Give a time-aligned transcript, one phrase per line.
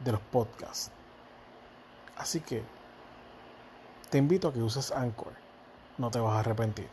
[0.00, 0.90] de los podcasts.
[2.16, 2.62] Así que
[4.10, 5.32] te invito a que uses Anchor.
[5.98, 6.88] No te vas a arrepentir.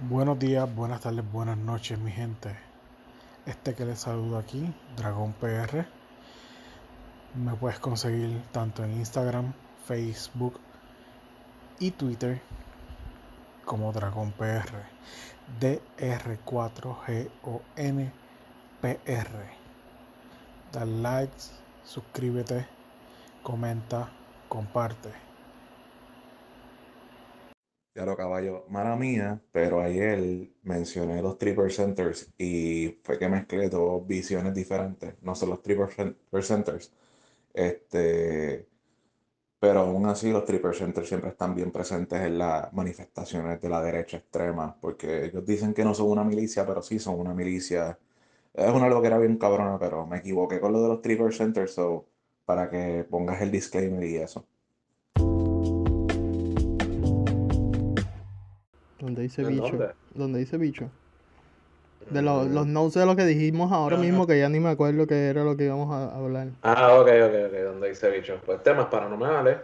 [0.00, 2.56] Buenos días, buenas tardes, buenas noches, mi gente.
[3.46, 5.86] Este que les saludo aquí, Dragón PR.
[7.34, 9.54] Me puedes conseguir tanto en Instagram,
[9.86, 10.60] Facebook
[11.80, 12.40] y Twitter
[13.64, 14.84] como Dragón PR.
[15.60, 18.12] DR4GONPR.
[20.70, 21.50] Dale likes,
[21.82, 22.68] suscríbete,
[23.42, 24.10] comenta,
[24.48, 25.27] comparte.
[27.98, 34.06] Claro, caballo, mala mía, pero ayer mencioné los triple centers y fue que mezclé dos
[34.06, 35.88] visiones diferentes, no son los triple
[36.42, 36.92] centers.
[37.54, 38.68] Este,
[39.60, 43.82] pero aún así los triple centers siempre están bien presentes en las manifestaciones de la
[43.82, 47.98] derecha extrema, porque ellos dicen que no son una milicia, pero sí son una milicia.
[48.54, 51.74] Es una que era bien cabrona, pero me equivoqué con lo de los triple centers,
[51.74, 52.06] so,
[52.46, 54.46] para que pongas el disclaimer y eso.
[59.08, 59.92] Donde dice bicho.
[60.14, 60.90] Donde dice bicho.
[62.10, 65.06] De los, los notes de lo que dijimos ahora mismo, que ya ni me acuerdo
[65.06, 66.48] qué era lo que íbamos a hablar.
[66.62, 68.40] Ah, ok, ok, ok, donde dice bicho.
[68.46, 69.58] Pues temas paranormales.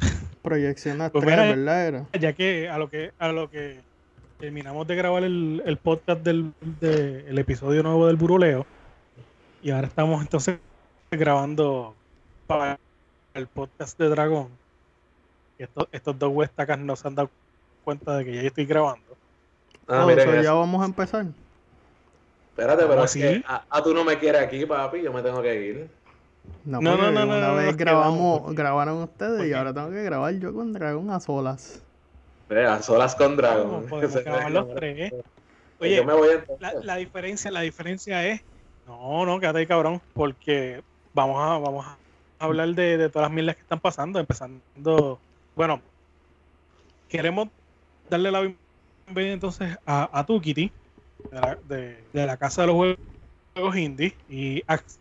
[0.42, 1.86] Proyección Pues astral, mira, ¿verdad?
[1.86, 2.06] Era?
[2.20, 3.80] Ya que a lo que a lo que
[4.38, 8.66] terminamos de grabar el, el podcast del de- el episodio nuevo del Buruleo
[9.62, 10.58] y ahora estamos entonces
[11.10, 11.94] grabando
[12.46, 12.78] para
[13.34, 14.48] el podcast de Dragón.
[15.58, 17.30] Y estos, estos dos huestacas no se han dado
[17.82, 19.16] cuenta de que ya yo estoy grabando.
[19.88, 21.26] Ah, Oh, so ya vamos a empezar.
[22.50, 23.20] Espérate, pero ¿Ah, es sí?
[23.20, 25.90] que a, a tú no me quieres aquí, papi, yo me tengo que ir.
[26.64, 29.90] No, No, no, no, no, una no, vez grabamos, quedamos, grabaron ustedes y ahora tengo
[29.90, 31.82] que grabar yo con Dragón a solas.
[32.48, 33.86] Vea, solas con No, Dragon.
[33.88, 35.12] podemos Se- grabar los tres.
[35.78, 36.28] Oye, yo me voy
[36.58, 38.40] la, la diferencia, la diferencia es,
[38.86, 41.98] no, no, quédate ahí, cabrón, porque vamos a, vamos a
[42.38, 45.20] hablar de, de todas las mierdas que están pasando, empezando,
[45.56, 45.80] bueno,
[47.08, 47.48] queremos
[48.10, 48.42] darle la
[49.06, 50.70] bienvenida entonces a, a tu Kitty,
[51.30, 52.76] de la, de, de la casa de los
[53.54, 54.98] juegos indie, y Ax,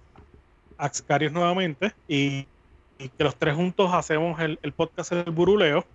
[0.78, 2.48] Axcarios nuevamente, y,
[2.98, 5.86] y que los tres juntos hacemos el, el podcast del buruleo.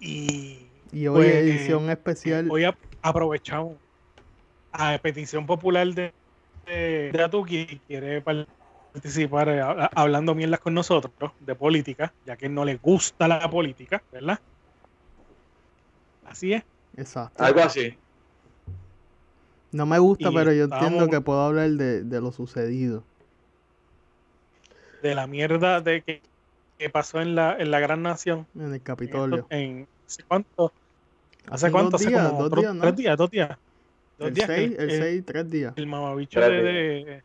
[0.00, 2.48] Y Y hoy Pues, edición especial.
[2.50, 3.76] Hoy ap- aprovechamos
[4.72, 6.12] a petición popular de,
[6.66, 8.55] de, de Atuki quiere participar
[9.04, 14.02] eh, habla- hablando mierdas con nosotros de política, ya que no le gusta la política,
[14.12, 14.38] ¿verdad?
[16.24, 16.62] Así es.
[16.96, 17.42] Exacto.
[17.42, 17.96] Algo así.
[19.72, 23.04] No me gusta, Y pero yo entiendo que puedo hablar de, de lo sucedido.
[25.02, 26.22] De la mierda de que,
[26.78, 28.46] que pasó en la, en la gran nación.
[28.54, 29.36] En el En, Capitolio.
[29.36, 30.72] esto- en- ¿hace cuánto?
[31.48, 31.90] ¿Hace Hace cuánto?
[31.90, 32.80] dos Hace días, como dos otros días, ¿no?
[32.82, 33.58] tres días, dos días.
[34.18, 35.72] Dos El días que 6, el el- 6, tres días.
[35.76, 37.22] el mamabicho de-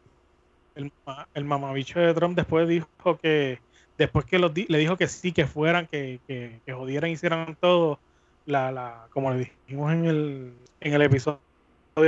[0.84, 0.94] el,
[1.34, 2.90] el mamabicho de Trump después dijo
[3.22, 3.60] que
[3.98, 7.56] después que los di- le dijo que sí que fueran que, que, que jodieran hicieran
[7.60, 8.02] todo
[8.46, 11.42] la, la como le dijimos en el en el episodio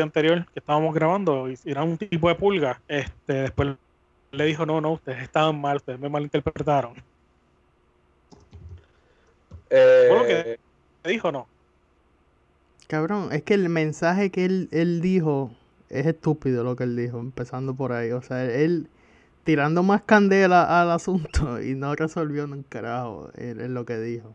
[0.02, 3.76] anterior que estábamos grabando hicieran un tipo de pulga este después
[4.32, 6.96] le dijo no no ustedes estaban mal ustedes me malinterpretaron
[9.70, 10.60] Eh, Bueno, que-
[11.04, 11.48] le dijo no
[12.88, 15.52] Cabrón, es que el mensaje que él, él dijo
[15.94, 18.12] es estúpido lo que él dijo, empezando por ahí.
[18.12, 18.88] O sea, él
[19.44, 24.34] tirando más candela al asunto y no resolvió un carajo en, en lo que dijo.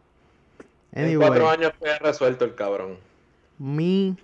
[0.93, 2.97] En cuatro años fue resuelto el cabrón.
[3.59, 4.17] mi,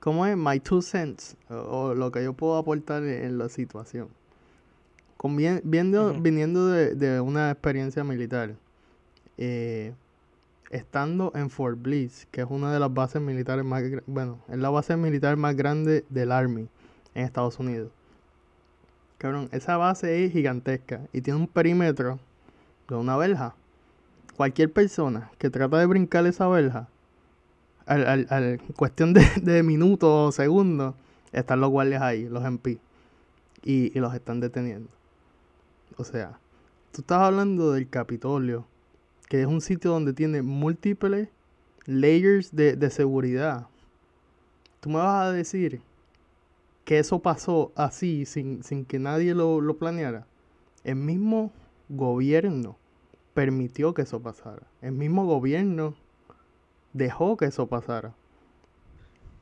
[0.00, 0.36] ¿cómo es?
[0.36, 4.08] My two cents, o, o lo que yo puedo aportar en, en la situación.
[5.16, 8.54] Con bien- viendo, viniendo de, de una experiencia militar,
[9.38, 9.94] eh,
[10.70, 14.70] estando en Fort Bliss, que es una de las bases militares más, bueno, es la
[14.70, 16.68] base militar más grande del Army
[17.14, 17.90] en Estados Unidos.
[19.18, 22.18] Cabrón, esa base es gigantesca y tiene un perímetro
[22.88, 23.54] de una verja.
[24.36, 26.88] Cualquier persona que trata de brincar esa verja,
[27.86, 30.94] al, al- al- cuestión de, de minutos o segundos,
[31.32, 32.78] están los guardias ahí, los MP,
[33.64, 34.88] y, y los están deteniendo.
[35.96, 36.38] O sea,
[36.92, 38.66] tú estás hablando del Capitolio,
[39.28, 41.28] que es un sitio donde tiene múltiples
[41.84, 43.66] layers de, de seguridad.
[44.80, 45.80] Tú me vas a decir
[46.84, 50.26] que eso pasó así, sin, sin que nadie lo, lo planeara.
[50.84, 51.52] El mismo
[51.88, 52.76] gobierno
[53.34, 54.62] permitió que eso pasara.
[54.80, 55.96] El mismo gobierno
[56.92, 58.14] dejó que eso pasara.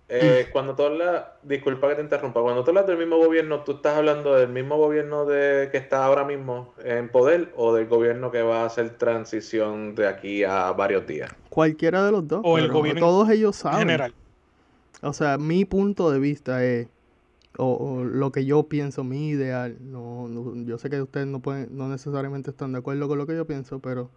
[0.09, 3.73] Eh, cuando tú hablas, disculpa que te interrumpa, cuando tú hablas del mismo gobierno, ¿tú
[3.73, 8.31] estás hablando del mismo gobierno de, que está ahora mismo en poder o del gobierno
[8.31, 11.31] que va a hacer transición de aquí a varios días?
[11.49, 12.43] Cualquiera de los dos.
[12.45, 13.79] O el gobierno todos ellos En saben.
[13.81, 14.15] general.
[15.03, 16.89] O sea, mi punto de vista es,
[17.57, 19.77] o, o lo que yo pienso, mi ideal.
[19.81, 23.27] No, no- yo sé que ustedes no pueden, no necesariamente están de acuerdo con lo
[23.27, 24.11] que yo pienso, pero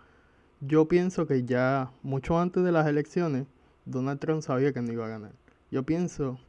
[0.60, 3.46] yo pienso que ya mucho antes de las elecciones,
[3.86, 5.32] Donald Trump sabía que no iba a ganar.
[5.72, 6.40] Yo pienso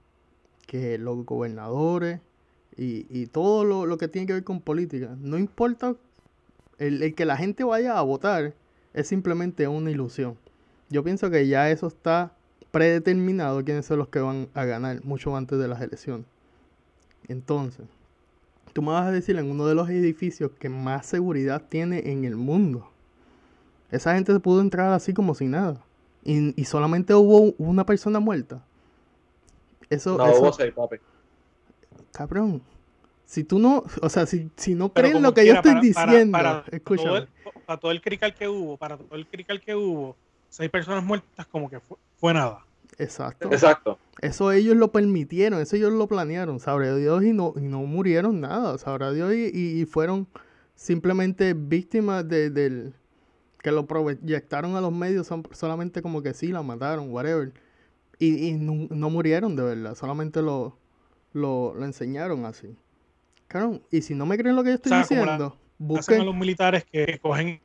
[0.66, 2.20] que los gobernadores
[2.76, 5.96] y, y todo lo, lo que tiene que ver con política, no importa
[6.78, 8.54] el, el que la gente vaya a votar,
[8.94, 10.36] es simplemente una ilusión.
[10.88, 12.34] Yo pienso que ya eso está
[12.70, 16.26] predeterminado quiénes son los que van a ganar mucho antes de las elecciones.
[17.26, 17.86] Entonces,
[18.72, 22.24] tú me vas a decir en uno de los edificios que más seguridad tiene en
[22.24, 22.90] el mundo.
[23.90, 25.84] Esa gente pudo entrar así como sin nada.
[26.24, 28.64] Y, y solamente hubo una persona muerta.
[29.90, 30.96] Eso, No, eso, hubo seis, papi.
[32.12, 32.62] cabrón.
[33.24, 35.92] Si tú no, o sea, si, si no Pero creen lo que yo quiera, estoy
[35.92, 37.16] para- para- diciendo, para todo escúchame.
[37.18, 37.28] el-
[37.66, 40.16] para todo el crical que hubo, para todo el crical que hubo,
[40.48, 42.64] seis personas muertas como que fue, fue nada.
[42.96, 43.48] Exacto.
[43.52, 43.98] Exacto.
[44.22, 48.40] Eso ellos lo permitieron, eso ellos lo planearon, sabrá Dios, y no, y no murieron
[48.40, 50.26] nada, sabrá Dios, y, y- y fueron
[50.74, 52.94] simplemente víctimas de, del
[53.62, 57.52] que lo proyectaron a los medios, son- solamente como que sí, la mataron, whatever.
[58.18, 60.76] Y, y no, no murieron de verdad, solamente lo,
[61.32, 62.76] lo, lo enseñaron así.
[63.46, 65.56] Claro, y si no me creen lo que yo estoy O sea, como la- diciendo,
[65.56, 67.60] Hacen a busquen, los militares que cogen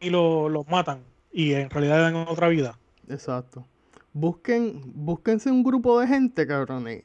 [0.00, 2.76] y lo- los matan y en realidad dan otra vida.
[3.08, 3.64] Exacto.
[4.12, 7.04] Busquen, búsquense un grupo de gente, cabrones.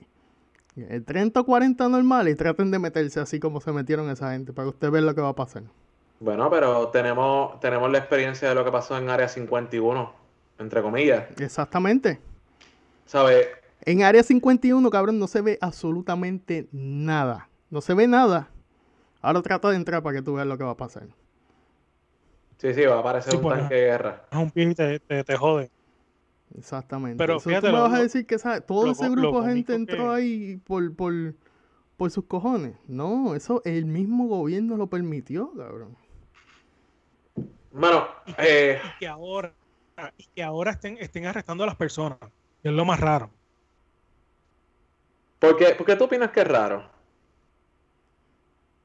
[0.75, 4.51] eh, 30 o 40 normales y traten de meterse así como se metieron esa gente
[4.53, 5.63] para que usted vea lo que va a pasar.
[6.19, 10.11] Bueno, pero tenemos, tenemos la experiencia de lo que pasó en Área 51,
[10.59, 11.25] entre comillas.
[11.39, 12.19] Exactamente.
[13.07, 13.47] ¿Sabes?
[13.81, 17.49] En área 51, cabrón, no se ve absolutamente nada.
[17.69, 18.49] No se ve nada.
[19.21, 21.07] Ahora trata de entrar para que tú veas lo que va a pasar.
[22.57, 24.25] Sí, sí, va a aparecer Sí, un tanque de guerra.
[24.31, 25.71] Es un pie y te, te, te jode.
[26.57, 27.17] Exactamente.
[27.17, 29.41] Pero Eso fíjate, tú me lo- vas a decir que esa- todo lo ese grupo
[29.41, 31.13] de gente entró que- ahí por, por,
[31.97, 32.75] por sus cojones.
[32.87, 35.95] No, eso el mismo gobierno lo permitió, cabrón.
[37.71, 38.07] Bueno,
[38.37, 39.53] eh, Y que ahora,
[40.17, 42.17] y que ahora estén, estén arrestando a las personas.
[42.67, 43.29] Que es lo más raro.
[45.39, 46.83] ¿por qué, por qué tú opinas que es raro?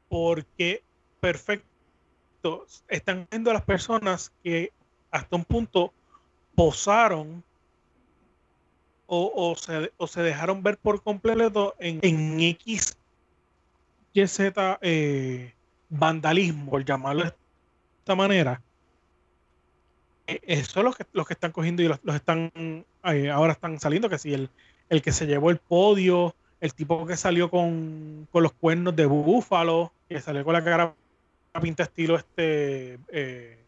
[0.09, 0.85] Porque,
[1.19, 4.73] perfecto, están viendo a las personas que
[5.11, 5.93] hasta un punto
[6.55, 7.43] posaron
[9.07, 12.97] o, o se, o se dejaron ver por completo en, en X,
[14.13, 15.57] Y, Z, eh,
[15.89, 17.35] vandalismo, por llamarlo de
[17.99, 18.63] esta manera.
[20.27, 22.51] Eh, Eso es lo que, los que están cogiendo y los, los están
[23.05, 24.51] eh, ahora están saliendo, que si el,
[24.89, 29.07] el que se llevó el podio, el tipo que salió con, con los cuernos de
[29.07, 30.95] búfalo, que salió con la cara
[31.61, 33.59] pinta estilo este eh,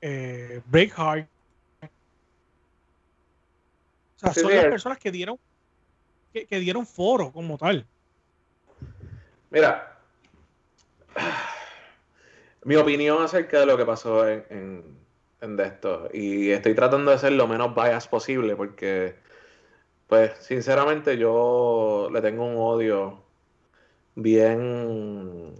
[0.00, 1.28] eh, Breakheart.
[4.16, 5.38] O sea, Sí, son las personas que dieron
[6.32, 7.86] que, que dieron foro como tal.
[9.50, 9.98] Mira,
[12.64, 14.99] mi opinión acerca de lo que pasó en
[15.40, 19.14] de esto, y estoy tratando de ser lo menos bias posible porque,
[20.06, 23.22] pues, sinceramente yo le tengo un odio
[24.14, 25.54] bien,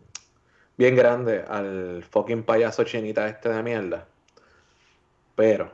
[0.76, 4.06] bien grande al fucking payaso chinita este de mierda.
[5.34, 5.70] Pero,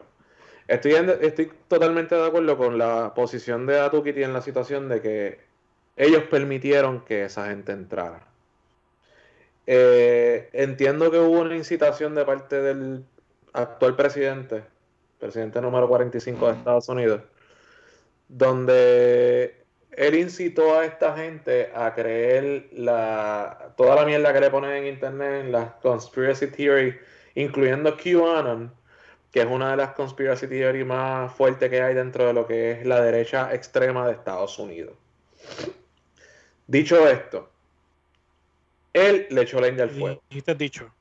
[0.69, 5.41] estoy, estoy totalmente de acuerdo con la posición de Atukiti en la situación de que
[5.97, 8.27] ellos permitieron que esa gente entrara.
[9.67, 13.05] Eh, entiendo que hubo una incitación de parte del
[13.57, 14.77] actual presidente
[15.19, 17.23] presidente número 45 de Estados Unidos,
[18.29, 24.71] donde él incitó a esta gente a creer la, toda la mierda que le ponen
[24.73, 26.99] en internet, en las conspiracy theory,
[27.35, 28.73] incluyendo QAnon,
[29.33, 32.73] que es una de las conspiracy theory más fuertes que hay dentro de lo que
[32.73, 34.95] es la derecha extrema de Estados Unidos.
[36.67, 37.49] Dicho esto,
[38.93, 40.23] él le echó leña al fuego.
[40.29, 40.93] Dijiste dicho.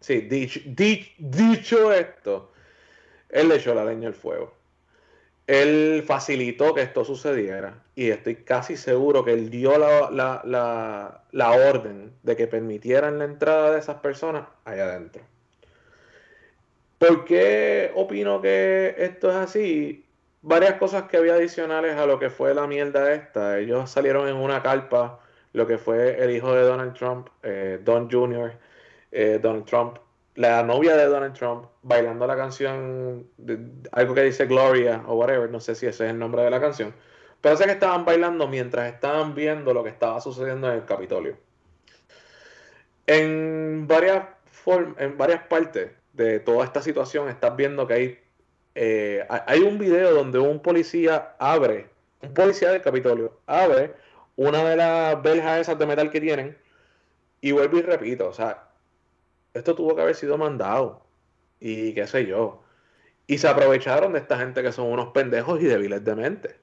[0.00, 0.60] Sí, dicho,
[1.18, 2.52] dicho esto,
[3.28, 4.54] él le echó la leña al fuego.
[5.46, 12.12] Él facilitó que esto sucediera y estoy casi seguro que él dio la, la orden
[12.22, 15.22] de que permitieran la entrada de esas personas allá adentro.
[16.98, 20.04] ¿Por qué opino que esto es así?
[20.42, 23.58] Varias cosas que había adicionales a lo que fue la mierda esta.
[23.58, 25.20] Ellos salieron en una carpa,
[25.52, 28.52] lo que fue el hijo de Donald Trump, eh, Don Jr.,
[29.10, 29.98] eh, Donald Trump,
[30.34, 33.26] la novia de Donald Trump, bailando la canción,
[33.92, 36.60] algo que dice Gloria o whatever, no sé si ese es el nombre de la
[36.60, 36.94] canción.
[37.40, 41.36] Pero sé que estaban bailando mientras estaban viendo lo que estaba sucediendo en el Capitolio.
[43.06, 44.26] En varias,
[44.98, 48.18] en varias partes de toda esta situación, estás viendo que hay,
[48.74, 51.88] eh, hay un video donde un policía abre,
[52.22, 53.94] un policía del Capitolio, abre
[54.36, 56.56] una de las verjas esas de metal que tienen
[57.40, 58.67] y vuelvo y repito, o sea,
[59.54, 61.06] esto tuvo que haber sido mandado
[61.60, 62.62] y qué sé yo.
[63.26, 66.56] Y se aprovecharon de esta gente que son unos pendejos y débiles de mente.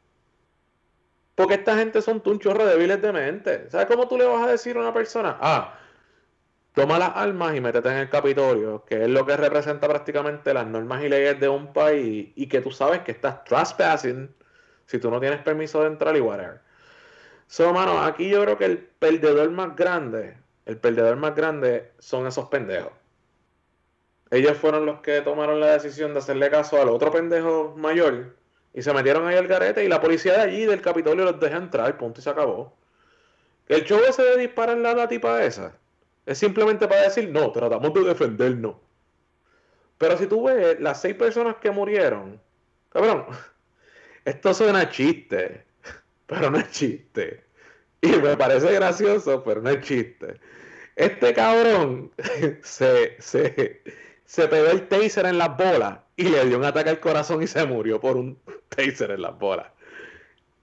[1.35, 3.69] Porque esta gente son un chorro débiles de mente.
[3.69, 5.37] ¿Sabes cómo tú le vas a decir a una persona?
[5.41, 5.77] Ah,
[6.73, 10.65] toma las armas y métete en el Capitolio, que es lo que representa prácticamente las
[10.65, 14.33] normas y leyes de un país y que tú sabes que estás trespassing
[14.85, 16.61] si tú no tienes permiso de entrar y whatever.
[17.47, 22.27] So, mano, aquí yo creo que el perdedor más grande, el perdedor más grande son
[22.27, 22.91] esos pendejos.
[24.31, 28.35] Ellos fueron los que tomaron la decisión de hacerle caso al otro pendejo mayor
[28.73, 31.57] y se metieron ahí al garete y la policía de allí del Capitolio los deja
[31.57, 32.75] entrar, punto y se acabó.
[33.67, 35.73] El show ese de disparar la, la tipa esa
[36.25, 38.75] es simplemente para decir, no, tratamos de defendernos.
[39.97, 42.41] Pero si tú ves las seis personas que murieron,
[42.89, 43.25] cabrón,
[44.25, 45.65] esto suena chiste,
[46.25, 47.44] pero no es chiste.
[48.05, 50.39] Y me parece gracioso, pero no es chiste.
[50.95, 52.11] Este cabrón
[52.63, 53.81] se, se,
[54.25, 57.47] se pegó el taser en las bolas y le dio un ataque al corazón y
[57.47, 58.37] se murió por un
[58.69, 59.67] taser en las bolas.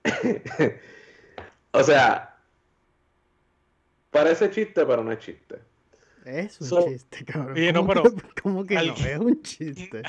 [1.73, 2.33] o sea,
[4.13, 5.59] Parece chiste, pero no es chiste.
[6.27, 7.73] Es un chiste, cabrón.
[7.73, 8.03] no, pero,
[8.43, 8.95] ¿Cómo que no?
[8.95, 10.03] Es un chiste.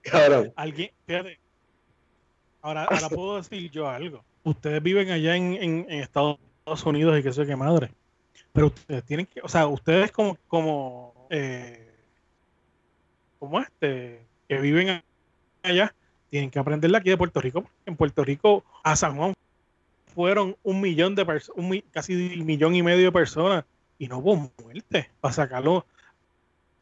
[0.00, 0.50] cabrón.
[0.56, 1.38] Alguien, fíjate.
[2.62, 4.24] Ahora, ahora puedo decir yo algo.
[4.48, 6.38] Ustedes viven allá en, Estados
[6.84, 7.90] Unidos y qué sé qué madre.
[8.52, 11.92] Pero ustedes tienen que, o sea, ustedes como, como, eh,
[13.38, 15.02] como este, que viven
[15.62, 15.94] allá,
[16.30, 17.64] tienen que aprenderla aquí de Puerto Rico.
[17.84, 19.34] En Puerto Rico, a San Juan
[20.14, 23.64] fueron un millón de personas, casi un millón y medio de personas
[23.98, 25.84] y no hubo muerte para sacarlo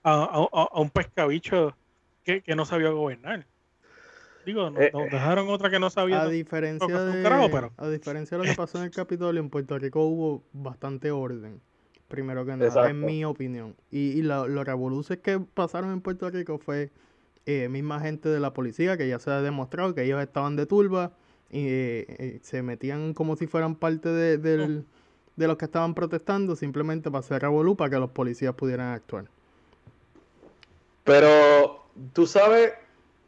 [0.05, 1.77] a, un pescabicho
[2.23, 3.45] que, no sabía gobernar.
[4.47, 6.23] Digo, nos, eh, dejaron otra que no sabía.
[6.23, 7.27] A diferencia, de,
[7.77, 11.61] a diferencia de lo que pasó en el Capitolio, en Puerto Rico hubo bastante orden.
[12.07, 13.75] Primero que nada, en mi opinión.
[13.91, 16.93] Y, y lo, los revoluciones que pasaron en Puerto Rico fue
[17.45, 20.67] eh, misma gente de la policía, que ya se ha demostrado que ellos estaban de
[20.67, 21.11] turba
[21.51, 27.11] y eh, se metían como si fueran parte de, de los que estaban protestando simplemente
[27.11, 29.25] para hacer revolú para que los policías pudieran actuar.
[31.03, 32.73] Pero tú sabes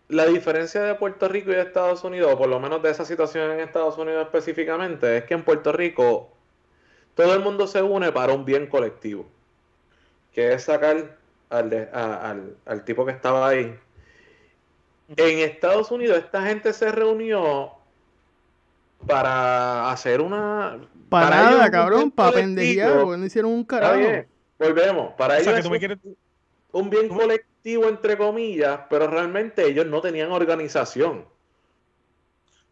[0.09, 3.05] la diferencia de Puerto Rico y de Estados Unidos, o por lo menos de esa
[3.05, 6.31] situación en Estados Unidos específicamente, es que en Puerto Rico
[7.15, 9.27] todo el mundo se une para un bien colectivo,
[10.33, 11.17] que es sacar
[11.51, 13.79] al, al, al tipo que estaba ahí.
[15.17, 17.73] En Estados Unidos esta gente se reunió
[19.07, 20.79] para hacer una.
[21.09, 24.27] Para, nada, cabrón, para pendejear, porque no hicieron un carajo.
[24.59, 25.15] volvemos.
[25.15, 25.67] Para ellos
[26.71, 31.25] un bien colectivo, entre comillas, pero realmente ellos no tenían organización.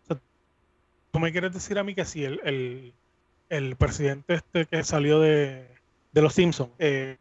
[0.08, 2.92] ¿Tú me quieres decir a mí que si el,
[3.48, 5.66] el, presidente este que salió de,
[6.12, 7.16] de los Simpsons eh,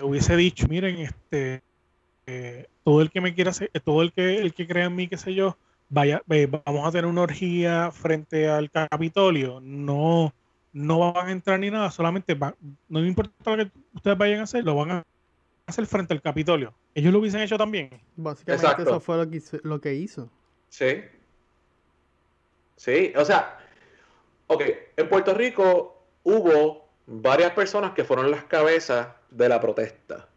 [0.00, 1.62] hubiese dicho, miren, este
[2.26, 3.52] eh, todo el que me quiera
[3.84, 5.56] todo el que el que crea en mí, qué sé yo,
[5.88, 6.22] vaya,
[6.64, 10.32] vamos a tener una orgía frente al Capitolio, no,
[10.72, 12.38] no van a entrar ni nada, solamente
[12.88, 15.04] no importa lo que ustedes vayan a hacer, lo van a
[15.66, 16.74] hacer frente al Capitolio.
[16.94, 17.90] Ellos lo hubiesen hecho también.
[18.16, 20.30] Básicamente eso fue lo que, hizo, lo que hizo.
[20.68, 21.02] Sí.
[22.76, 23.58] Sí, o sea,
[24.48, 24.62] ok,
[24.96, 30.28] en Puerto Rico hubo varias personas que fueron las cabezas de la protesta.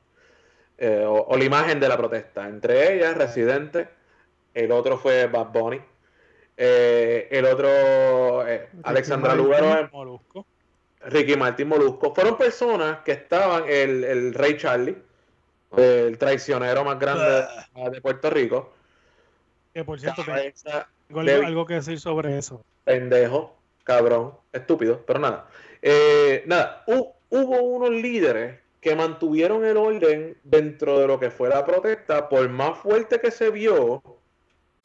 [0.77, 2.47] eh, o, o la imagen de la protesta.
[2.47, 3.89] Entre ellas, Residente,
[4.53, 5.81] el otro fue Bad Bunny,
[6.57, 9.35] eh, el otro, eh, Alexandra.
[9.35, 10.45] Lugaro, Molusco.
[11.01, 12.13] Ricky Martin Molusco.
[12.13, 14.97] Fueron personas que estaban, el, el Rey Charlie,
[15.75, 17.45] el traicionero más grande
[17.91, 18.73] de Puerto Rico.
[19.73, 20.23] Que por cierto,
[21.07, 22.63] tengo algo que decir sobre eso.
[22.83, 25.47] pendejo, cabrón, estúpido, pero nada.
[25.81, 31.49] Eh, nada, hu- hubo unos líderes que mantuvieron el orden dentro de lo que fue
[31.49, 34.01] la protesta, por más fuerte que se vio.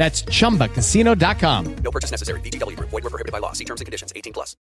[0.00, 1.76] That's chumbacasino.com.
[1.84, 2.40] No purchase necessary.
[2.40, 2.88] VGW Group.
[2.88, 3.52] Void were prohibited by law.
[3.52, 4.14] See terms and conditions.
[4.16, 4.56] 18 plus.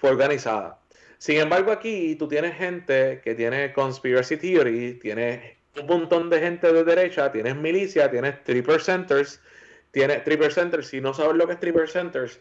[0.00, 0.78] fue organizada.
[1.18, 6.72] Sin embargo, aquí tú tienes gente que tiene conspiracy theory, tienes un montón de gente
[6.72, 9.40] de derecha, tienes milicia, tienes three percenters,
[9.90, 10.88] tienes three percenters.
[10.88, 12.40] Si no sabes lo que es three percenters,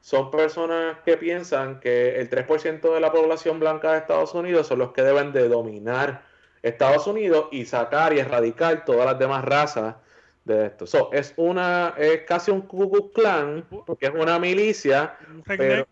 [0.00, 4.78] son personas que piensan que el 3% de la población blanca de Estados Unidos son
[4.78, 6.22] los que deben de dominar
[6.62, 9.96] Estados Unidos y sacar y erradicar todas las demás razas
[10.44, 10.86] de esto.
[10.86, 15.16] So, es una, es casi un Ku Klux Klan, porque es una milicia,
[15.46, 15.86] pero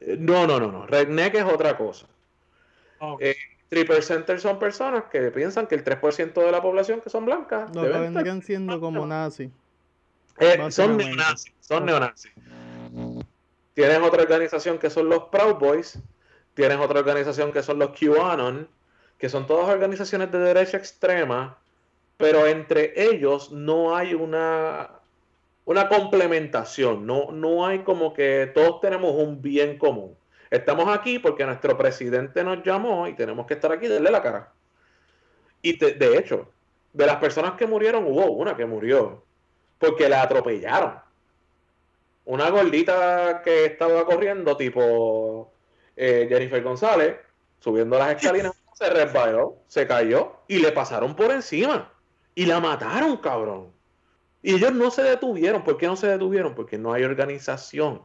[0.00, 0.86] eh, no, no, no, no.
[0.86, 2.06] Redneck es otra cosa.
[3.00, 3.20] Ok.
[3.22, 3.36] Eh,
[3.68, 7.74] Three percenters son personas que piensan que el 3% de la población que son blancas
[7.74, 9.50] Lo que vendrían siendo como nazis.
[10.38, 12.32] Eh, son neonazis, son neonazis.
[13.74, 15.98] Tienes otra organización que son los Proud Boys,
[16.54, 18.68] tienes otra organización que son los QAnon,
[19.18, 21.58] que son todas organizaciones de derecha extrema,
[22.18, 24.90] pero entre ellos no hay una,
[25.64, 30.14] una complementación, no, no hay como que todos tenemos un bien común.
[30.50, 34.22] Estamos aquí porque nuestro presidente nos llamó y tenemos que estar aquí y darle la
[34.22, 34.52] cara.
[35.62, 36.50] Y de, de hecho,
[36.92, 39.22] de las personas que murieron, hubo una que murió
[39.78, 40.98] porque la atropellaron.
[42.24, 45.52] Una gordita que estaba corriendo, tipo
[45.96, 47.16] eh, Jennifer González,
[47.60, 51.92] subiendo las escalinas, se resbaló, se cayó y le pasaron por encima.
[52.38, 53.72] Y la mataron, cabrón.
[54.42, 55.64] Y ellos no se detuvieron.
[55.64, 56.54] ¿Por qué no se detuvieron?
[56.54, 58.02] Porque no hay organización.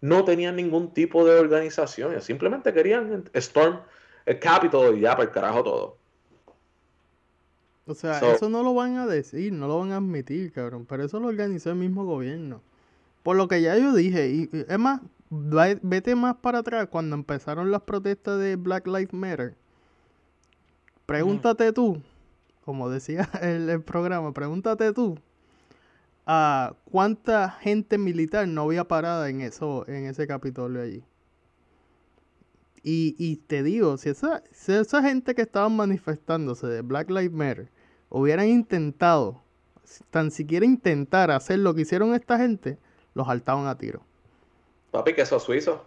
[0.00, 2.12] No tenían ningún tipo de organización.
[2.12, 3.80] Ellos simplemente querían Storm
[4.24, 5.98] el Capitol y ya, para el carajo todo.
[7.86, 10.86] O sea, So- eso no lo van a decir, no lo van a admitir, cabrón.
[10.86, 12.62] Pero eso lo organizó el mismo gobierno.
[13.22, 17.16] Por lo que ya yo dije, y, y es más, vete más para atrás cuando
[17.16, 19.54] empezaron las protestas de Black Lives Matter.
[21.04, 22.00] Pregúntate tú,
[22.64, 25.18] como decía el, el programa, pregúntate tú
[26.26, 31.04] a cuánta gente militar no había parada en eso, en ese Capitolio allí.
[32.82, 37.32] Y, y te digo, si esa, si esa gente que estaban manifestándose de Black Lives
[37.32, 37.70] Matter
[38.10, 39.42] hubieran intentado,
[40.10, 42.78] tan siquiera intentar hacer lo que hicieron esta gente,
[43.14, 44.02] los saltaban a tiro.
[44.90, 45.86] Papi, queso suizo.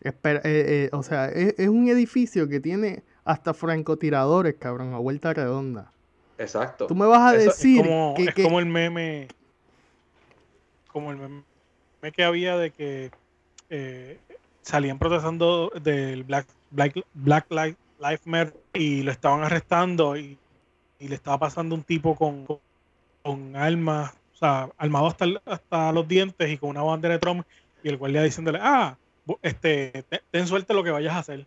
[0.00, 4.98] Espera, eh, eh, o sea, es, es un edificio que tiene hasta francotiradores, cabrón, a
[4.98, 5.92] vuelta redonda.
[6.38, 6.86] Exacto.
[6.86, 9.28] Tú me vas a Eso es decir como, que, es que- como el meme
[10.88, 11.42] como el meme
[12.14, 13.10] que había de que
[13.70, 14.18] eh,
[14.62, 20.38] salían protestando del Black Black Black Lives Lives Matter y lo estaban arrestando y,
[20.98, 22.60] y le estaba pasando un tipo con, con,
[23.22, 27.46] con armas, o sea, armado hasta, hasta los dientes y con una bandera de Trump
[27.82, 28.96] y el guardia diciéndole, ah,
[29.42, 31.46] este, te- ten suerte lo que vayas a hacer.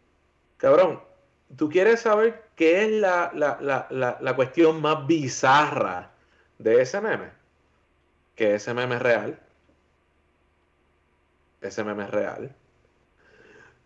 [0.58, 0.99] Cabrón,
[1.56, 3.58] ¿tú quieres saber qué es la, la,
[3.89, 6.12] la, la, cuestión más bizarra
[6.58, 7.30] de ese meme?
[8.36, 9.39] Que ese meme es real.
[11.62, 12.54] Ese meme es real.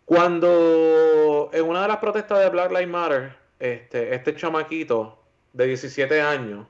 [0.05, 6.19] Cuando en una de las protestas de Black Lives Matter, este, este chamaquito de 17
[6.19, 6.65] años,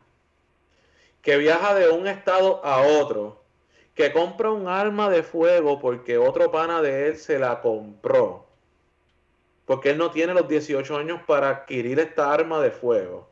[1.22, 3.46] que viaja de un estado a otro,
[3.94, 8.53] que compra un arma de fuego porque otro pana de él se la compró
[9.66, 13.30] porque él no tiene los 18 años para adquirir esta arma de fuego.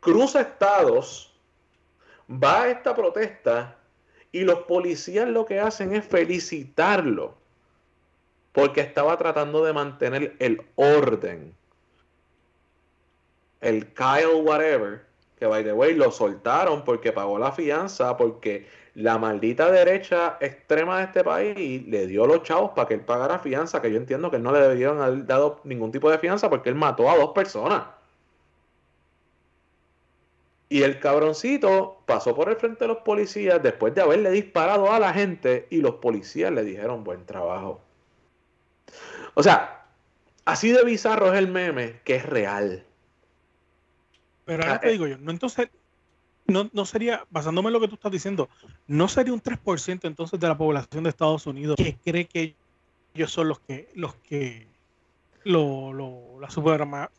[0.00, 1.34] Cruza estados,
[2.30, 3.76] va a esta protesta
[4.32, 7.34] y los policías lo que hacen es felicitarlo
[8.52, 11.54] porque estaba tratando de mantener el orden.
[13.60, 15.06] El Kyle whatever,
[15.38, 20.98] que by the way lo soltaron porque pagó la fianza, porque la maldita derecha extrema
[20.98, 24.30] de este país le dio los chavos para que él pagara fianza, que yo entiendo
[24.30, 27.16] que él no le debieron haber dado ningún tipo de fianza porque él mató a
[27.16, 27.84] dos personas.
[30.68, 34.98] Y el cabroncito pasó por el frente de los policías después de haberle disparado a
[35.00, 37.80] la gente y los policías le dijeron buen trabajo.
[39.34, 39.86] O sea,
[40.44, 42.86] así de bizarro es el meme que es real.
[44.44, 44.92] Pero ahora Ah, te eh.
[44.92, 45.68] digo yo, no entonces,
[46.50, 48.48] no, no sería, basándome en lo que tú estás diciendo,
[48.86, 52.56] no sería un 3% entonces de la población de Estados Unidos que cree que
[53.14, 54.68] ellos son los que, los que,
[55.44, 57.10] lo, lo- la suprema-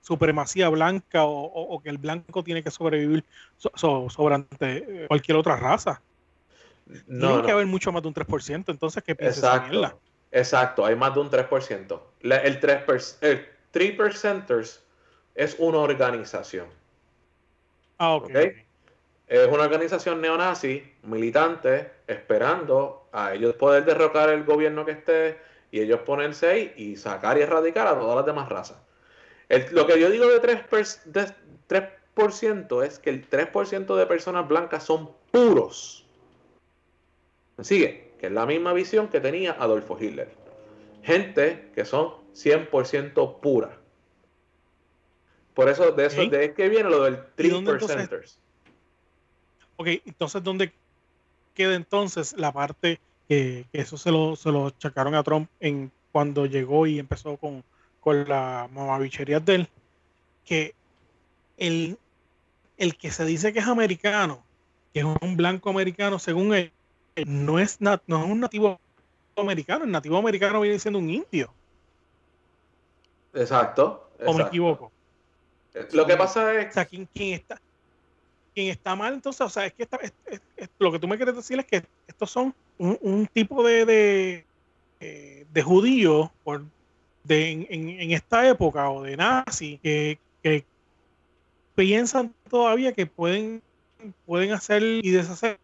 [0.00, 3.24] supremacía blanca o, o- o que el blanco tiene que sobrevivir
[3.56, 6.02] so- so- sobre ante eh, cualquier otra raza.
[7.06, 9.86] No, tiene que haber mucho más de un 3%, entonces ¿qué piensas esa mierda?
[9.88, 10.02] Exacto.
[10.30, 12.12] Exacto, hay más de un 3%.
[12.20, 14.84] La- el 3%, el 3%ers
[15.34, 16.66] es una organización.
[17.98, 18.24] Ah, ok.
[18.24, 18.65] Ok.
[19.26, 25.38] Es una organización neonazi, militante, esperando a ellos poder derrocar el gobierno que esté
[25.72, 28.78] y ellos ponerse ahí y sacar y erradicar a todas las demás razas.
[29.48, 31.32] El- lo que yo digo de 3%, per- de
[31.66, 36.06] 3% es que el 3% de personas blancas son puros.
[37.56, 38.12] ¿Me sigue?
[38.20, 40.28] Que es la misma visión que tenía Adolfo Hitler.
[41.02, 43.76] Gente que son 100% pura.
[45.54, 48.38] Por eso, de eso de es que viene lo del ¿Y dónde entonces- 3%ers.
[49.76, 50.74] Ok, entonces, ¿dónde
[51.54, 55.92] queda entonces la parte que, que eso se lo, se lo chacaron a Trump en
[56.12, 57.64] cuando llegó y empezó con,
[58.00, 59.68] con la mamabichería de él?
[60.44, 60.76] Que
[61.56, 61.98] el,
[62.76, 64.48] el que se dice que es americano,
[64.92, 66.74] que es un blanco americano, según él,
[67.26, 68.80] no es, na- no es un nativo
[69.36, 71.56] americano, el nativo americano viene siendo un indio,
[73.32, 74.10] Exacto.
[74.24, 74.92] o me equivoco.
[75.92, 77.60] Lo que pasa O es sea, ¿quién, quién está,
[78.56, 80.12] quién está mal, entonces, o sea, es que esta- es-
[80.78, 84.46] lo que tú me quieres decir es que estos son un, tipo de, de,
[85.00, 86.64] eh, de judíos por,
[87.22, 90.64] de, en, en- esta época o de nazi que, que
[91.74, 93.60] piensan todavía que pueden,
[94.24, 95.58] pueden hacer y deshacer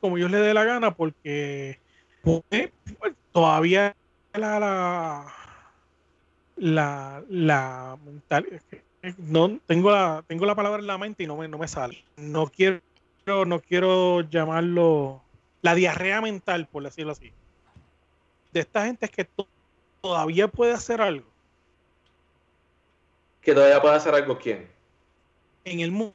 [0.00, 1.78] como ellos les dé la gana porque
[2.22, 2.42] pues,
[3.30, 3.94] todavía
[4.34, 5.32] la, la,
[6.56, 8.85] la, la mental- es que
[9.18, 12.04] no tengo la tengo la palabra en la mente y no me, no me sale
[12.16, 12.80] no quiero
[13.46, 15.22] no quiero llamarlo
[15.62, 17.32] la diarrea mental por decirlo así
[18.52, 19.48] de esta gente es que to-
[20.00, 21.26] todavía puede hacer algo
[23.42, 24.68] que todavía puede hacer algo quién.
[25.64, 26.12] en el mu-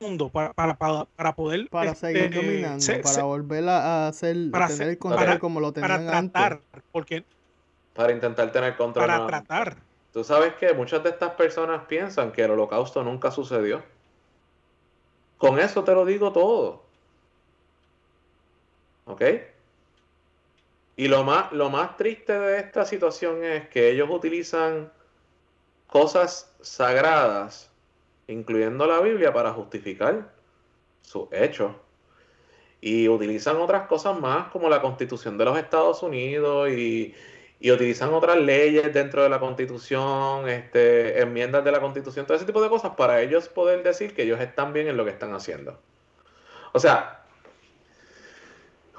[0.00, 4.08] mundo para, para, para, para poder Para este, seguir dominando, se- para se- volver a
[4.08, 6.82] hacer, para tener hacer- el control para- como lo para tenían tratar antes.
[6.90, 7.24] porque
[7.94, 9.06] Para intentar tener control.
[9.06, 9.76] para tratar
[10.12, 13.82] Tú sabes que muchas de estas personas piensan que el holocausto nunca sucedió.
[15.38, 16.82] Con eso te lo digo todo.
[19.06, 19.22] ¿Ok?
[20.96, 24.92] Y lo más, lo más triste de esta situación es que ellos utilizan
[25.86, 27.70] cosas sagradas,
[28.28, 30.30] incluyendo la Biblia, para justificar
[31.00, 31.72] sus hechos.
[32.82, 37.14] Y utilizan otras cosas más, como la Constitución de los Estados Unidos y,
[37.62, 42.44] y utilizan otras leyes dentro de la Constitución, este, enmiendas de la Constitución, todo ese
[42.44, 45.32] tipo de cosas para ellos poder decir que ellos están bien en lo que están
[45.32, 45.78] haciendo.
[46.72, 47.22] O sea,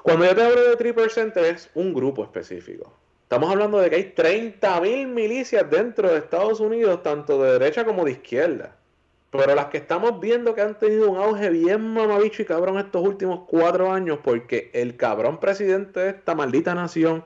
[0.02, 2.90] cuando yo te hablo de 3% es un grupo específico.
[3.24, 8.02] Estamos hablando de que hay 30.000 milicias dentro de Estados Unidos, tanto de derecha como
[8.06, 8.76] de izquierda.
[9.30, 13.02] Pero las que estamos viendo que han tenido un auge bien mamabicho y cabrón estos
[13.02, 17.24] últimos cuatro años, porque el cabrón presidente de esta maldita nación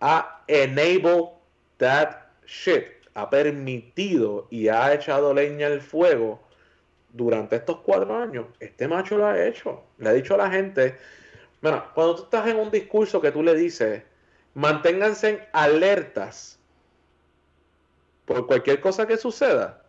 [0.00, 1.30] ha enabled
[1.78, 6.40] that shit, ha permitido y ha echado leña al fuego
[7.12, 8.46] durante estos cuatro años.
[8.60, 9.82] Este macho lo ha hecho.
[9.98, 10.96] Le ha dicho a la gente,
[11.60, 14.02] bueno, cuando tú estás en un discurso que tú le dices,
[14.54, 16.58] manténganse alertas
[18.24, 19.82] por cualquier cosa que suceda,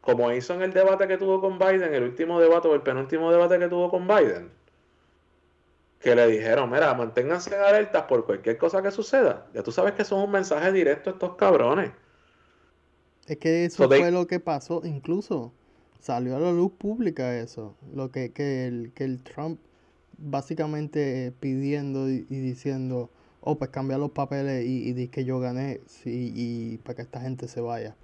[0.00, 3.32] como hizo en el debate que tuvo con Biden, el último debate o el penúltimo
[3.32, 4.50] debate que tuvo con Biden,
[6.00, 9.48] que le dijeron, mira, manténganse alertas por cualquier cosa que suceda.
[9.54, 11.92] Ya tú sabes que es un mensaje directo a estos cabrones.
[13.26, 15.52] Es que eso So they- fue lo que pasó, incluso
[16.00, 19.60] salió a la luz pública eso, lo que, que, el, que el Trump
[20.18, 25.40] básicamente pidiendo y, y diciendo, oh, pues cambia los papeles y, y di que yo
[25.40, 27.96] gané sí, y para que esta gente se vaya.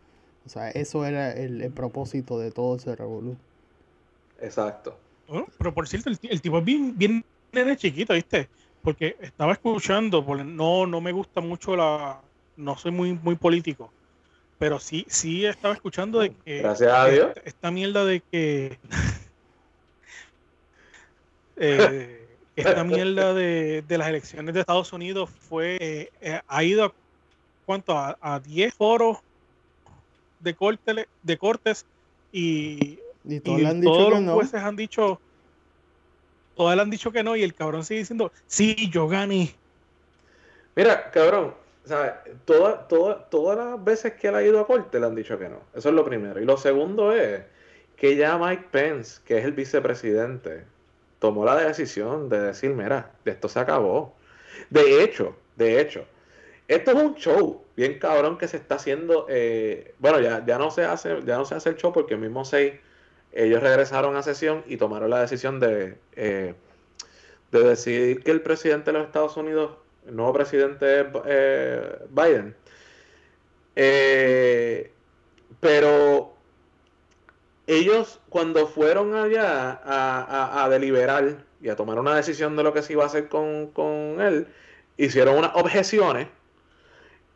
[0.47, 3.39] O sea, eso era el, el propósito de todo ese revolú.
[4.39, 4.99] Exacto.
[5.27, 8.49] Bueno, pero por cierto, el, el tipo es bien, bien nene chiquito, ¿viste?
[8.83, 12.21] Porque estaba escuchando, porque no, no me gusta mucho la.
[12.57, 13.93] No soy muy, muy político.
[14.59, 16.59] Pero sí, sí estaba escuchando de que.
[16.59, 17.29] Gracias a Dios.
[17.37, 18.79] Esta, esta mierda de que.
[21.57, 25.77] eh, esta mierda de, de las elecciones de Estados Unidos fue.
[25.81, 26.93] eh, eh, ha ido a.
[27.65, 27.97] ¿Cuánto?
[27.97, 29.19] A, a 10 foros
[30.41, 31.87] de cortes, de cortes
[32.33, 34.35] y Y todos Y han los no.
[34.35, 35.21] jueces han dicho,
[36.57, 39.55] todos le han dicho que no, y el cabrón sigue diciendo, sí, yo gané.
[40.75, 42.13] Mira, cabrón, ¿sabes?
[42.45, 45.61] Toda- todas las veces que él ha ido a corte le han dicho que no.
[45.75, 46.41] Eso es lo primero.
[46.41, 47.43] Y lo segundo es
[47.97, 50.65] que ya Mike Pence, que es el vicepresidente,
[51.19, 54.15] tomó la decisión de decir, mira, esto se acabó.
[54.71, 56.07] De hecho, de hecho,
[56.69, 59.27] esto es un show bien cabrón que se está haciendo.
[59.29, 62.21] eh, bueno, ya, ya no se hace, ya no se hace el show porque el
[62.21, 62.75] mismo 6
[63.33, 66.55] ellos regresaron a sesión y tomaron la decisión de, eh,
[67.51, 69.73] de decidir que el presidente de los Estados Unidos,
[70.07, 72.55] el nuevo presidente es eh, Biden.
[73.77, 74.91] Eh,
[75.61, 76.35] pero
[77.67, 82.73] ellos cuando fueron allá a, a- a deliberar y a tomar una decisión de lo
[82.75, 84.49] que se iba a hacer con, con él,
[84.97, 86.27] hicieron unas objeciones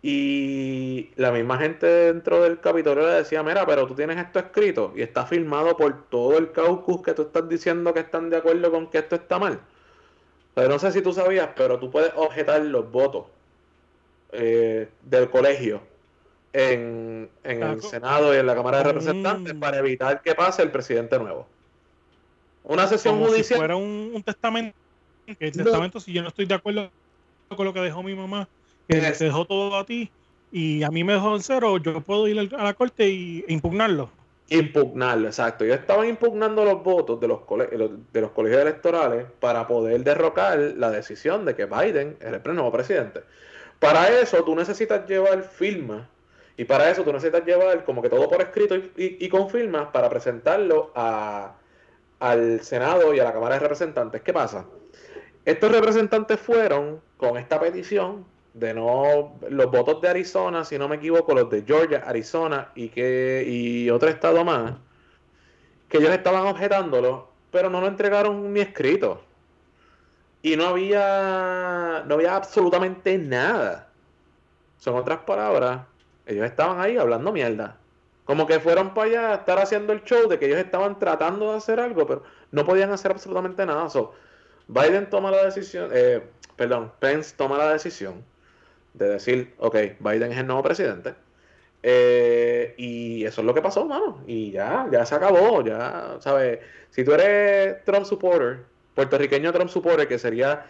[0.09, 4.92] y la misma gente dentro del Capitolio le decía, mira, pero tú tienes esto escrito
[4.95, 8.71] y está firmado por todo el caucus que tú estás diciendo que están de acuerdo
[8.71, 9.59] con que esto está mal.
[10.55, 13.25] Pero no sé si tú sabías, pero tú puedes objetar los votos
[14.31, 15.81] eh, del colegio
[16.53, 17.83] en, en el.
[17.83, 18.87] Senado y en la Cámara de Mm.
[18.87, 21.49] Representantes para evitar que pase el presidente nuevo.
[22.62, 23.59] Una sesión Como si judicial.
[23.59, 24.77] fuera un, un testamento.
[25.27, 25.64] Que el No.
[25.64, 26.92] testamento, si yo no estoy de acuerdo
[27.57, 28.49] con lo que dejó mi mamá,
[28.88, 30.11] que Es- te dejó todo a ti
[30.53, 33.53] y a mí me dejó en cero, yo puedo ir a la corte y, e
[33.53, 34.11] impugnarlo.
[34.49, 35.64] Impugnarlo, exacto.
[35.64, 37.40] Ellos estaban impugnando los votos de los,
[38.12, 42.70] de los colegios electorales para poder derrocar la decisión de que Biden es el nuevo
[42.70, 43.22] presidente.
[43.81, 46.07] Para eso tú necesitas llevar firmas
[46.57, 49.51] y para eso tú necesitas llevar como que todo por escrito y, y- y con
[49.51, 51.55] firmas para presentarlo a-
[52.20, 54.22] al Senado y a la Cámara de Representantes.
[54.22, 54.64] ¿Qué pasa?
[55.44, 58.25] Estos representantes fueron con esta petición
[58.57, 62.88] de no los votos de Arizona, si no me equivoco, los de Georgia, Arizona y
[62.88, 64.73] que y otro estado más,
[65.90, 69.23] que ellos estaban objetándolo, pero no lo entregaron ni escrito.
[70.42, 73.88] Y no había no había absolutamente nada.
[74.79, 75.83] Son otras palabras,
[76.27, 77.77] ellos estaban ahí hablando mierda.
[78.25, 81.53] Como que fueron para allá a estar haciendo el show de que ellos estaban tratando
[81.53, 83.88] de hacer algo, pero no podían hacer absolutamente nada.
[83.90, 84.14] So,
[84.69, 86.23] Biden toma la decisión, eh,
[86.57, 88.25] perdón, Pence toma la decisión
[88.97, 91.15] de decir, ok, Biden es el nuevo presidente.
[91.83, 94.23] Eh, y eso es lo que pasó, mano.
[94.27, 96.59] Y ya, ya se acabó, ya, ¿sabes?
[96.91, 100.67] Si tú eres Trump supporter, puertorriqueño Trump supporter, que sería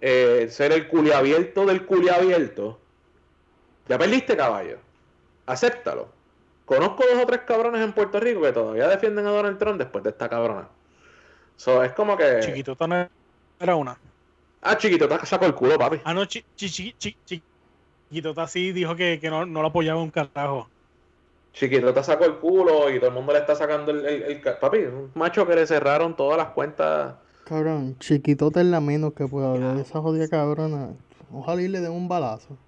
[0.00, 2.78] eh, ser el culiabierto del culiabierto,
[3.88, 4.78] ya perdiste, caballo.
[5.46, 6.08] Acéptalo.
[6.66, 10.04] Conozco dos o tres cabrones en Puerto Rico que todavía defienden a Donald Trump después
[10.04, 10.68] de esta cabrona.
[11.56, 12.40] So, es como que...
[12.40, 13.08] Chiquitota no
[13.58, 13.96] era una.
[14.60, 16.00] Ah, chiquito, te sacó el culo, papi.
[16.04, 17.42] Ah, no, chi, chi, chi,
[18.10, 20.72] chi- Chiquitota sí dijo que, que no, no lo apoyaba un carajo.
[21.52, 24.40] Chiquito te sacó el culo y todo el mundo le está sacando el, el- el
[24.58, 27.16] Papi, un macho que le cerraron todas las cuentas.
[27.42, 30.96] Cabrón, chiquitota es la menos que puedo hablar de esa jodida cabrona.
[31.28, 32.64] Ojalá y le den un balazo.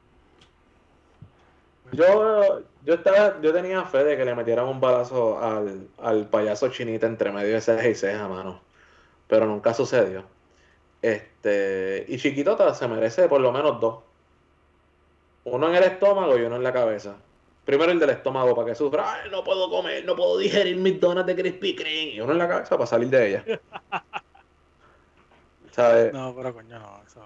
[1.93, 6.69] Yo, yo estaba, yo tenía fe de que le metieran un balazo al, al payaso
[6.69, 8.69] chinita entre medio de ceja y ceja, mano.
[9.27, 10.31] Pero nunca sucedió.
[11.03, 14.05] Este, y Chiquitota se merece por lo menos dos.
[15.45, 17.17] Uno en el estómago y uno en la cabeza.
[17.65, 19.13] Primero el del estómago para que sufra.
[19.13, 22.15] Ay, no puedo comer, no puedo digerir mis donas de Krispy Kreme.
[22.15, 23.45] Y uno en la cabeza para salir de ella.
[25.71, 26.13] ¿Sabes?
[26.13, 27.01] No, pero coño, no.
[27.07, 27.23] Eso.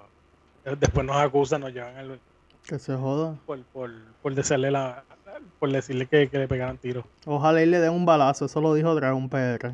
[0.79, 2.21] Después nos acusan, nos llevan al,
[2.67, 3.37] Que se joda.
[3.47, 3.91] por, por,
[4.23, 5.05] por decirle la,
[5.59, 7.05] por decirle que, que le pegaran tiros.
[7.27, 8.45] Ojalá y le den un balazo.
[8.45, 9.73] Eso lo dijo Dragon PR.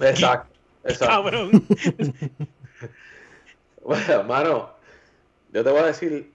[0.00, 0.52] Exacto.
[0.84, 1.06] Exacto.
[1.06, 1.50] Cabrón.
[3.84, 4.70] Bueno, mano,
[5.52, 6.32] yo te voy a decir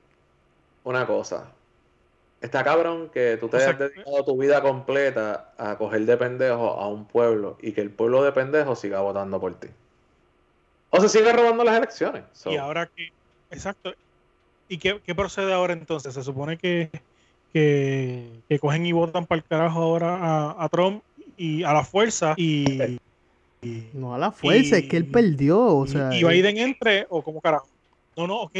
[0.87, 1.51] una cosa.
[2.39, 6.17] Está cabrón que tú te O sea, hayas dedicado tu vida completa a coger de
[6.17, 9.67] pendejo a un pueblo y que el pueblo de pendejos siga votando por ti.
[10.91, 12.23] O se sigue robando las elecciones.
[12.31, 13.11] So, Y ahora que,
[13.51, 13.93] exacto.
[14.69, 16.13] ¿Y qué, qué procede ahora entonces?
[16.13, 16.89] Se supone que,
[17.51, 21.03] que, que cogen y votan para el carajo ahora a, a Trump
[21.37, 22.99] y a la fuerza y,
[23.61, 25.65] y, No a la fuerza, es que él perdió.
[25.65, 27.67] O sea, y Biden entre o como carajo.
[28.15, 28.57] No, no, ok.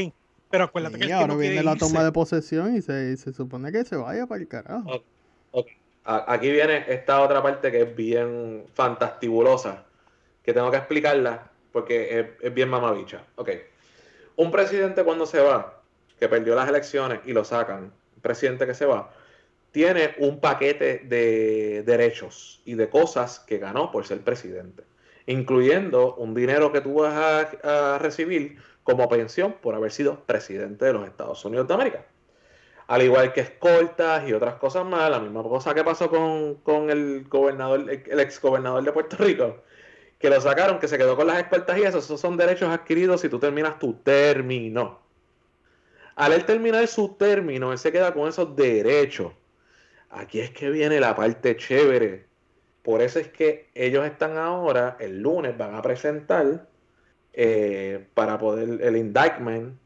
[0.50, 1.80] Pero acuérdate sí, que él ahora no viene la irse.
[1.80, 5.04] toma de posesión y se, se supone que se vaya para el carajo.
[6.04, 9.86] aquí viene esta otra parte que es bien fantastibulosa,
[10.44, 13.24] que tengo que explicarla porque es, es bien mamabicha.
[13.36, 13.50] Ok.
[14.38, 15.82] Un presidente cuando se va,
[16.20, 19.12] que perdió las elecciones y lo sacan, un presidente que se va,
[19.72, 24.84] tiene un paquete de derechos y de cosas que ganó por ser presidente,
[25.26, 27.14] incluyendo un dinero que tú vas
[27.64, 32.06] a, a recibir como pensión por haber sido presidente de los Estados Unidos de América.
[32.88, 36.90] Al igual que escoltas y otras cosas más, la misma cosa que pasó con, con
[36.90, 39.58] el gobernador, el ex gobernador de Puerto Rico,
[40.18, 43.20] que lo sacaron, que se quedó con las escoltas y eso, esos son derechos adquiridos
[43.20, 45.02] si tú terminas tu término.
[46.16, 49.34] Al él terminar su término, él se queda con esos derechos.
[50.12, 52.26] Aquí es que viene la parte chévere.
[52.84, 56.68] Por eso es que ellos están ahora, el lunes, van a presentar
[57.40, 59.78] eh, para poder, el indictment,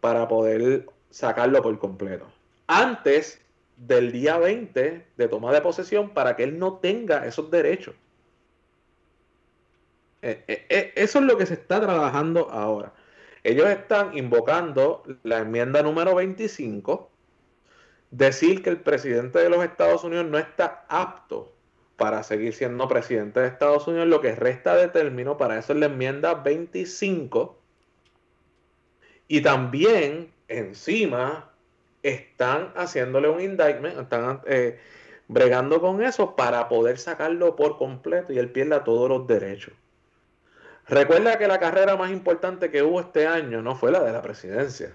[0.00, 2.26] para poder sacarlo por completo.
[2.66, 3.42] Antes
[3.76, 7.94] del día 20 de toma de posesión, para que él no tenga esos derechos.
[10.22, 12.94] Eh, eh, eso es lo que se está trabajando ahora.
[13.42, 17.10] Ellos están invocando la enmienda número 25,
[18.12, 21.53] decir que el presidente de los Estados Unidos no está apto
[21.96, 25.78] para seguir siendo presidente de Estados Unidos, lo que resta de término, para eso es
[25.78, 27.58] la enmienda 25.
[29.28, 31.50] Y también encima
[32.02, 34.42] están haciéndole un indictment, están
[35.28, 39.72] bregando con eso para poder sacarlo por completo y él pierda todos los derechos.
[40.86, 44.20] Recuerda que la carrera más importante que hubo este año no fue la de la
[44.20, 44.94] presidencia.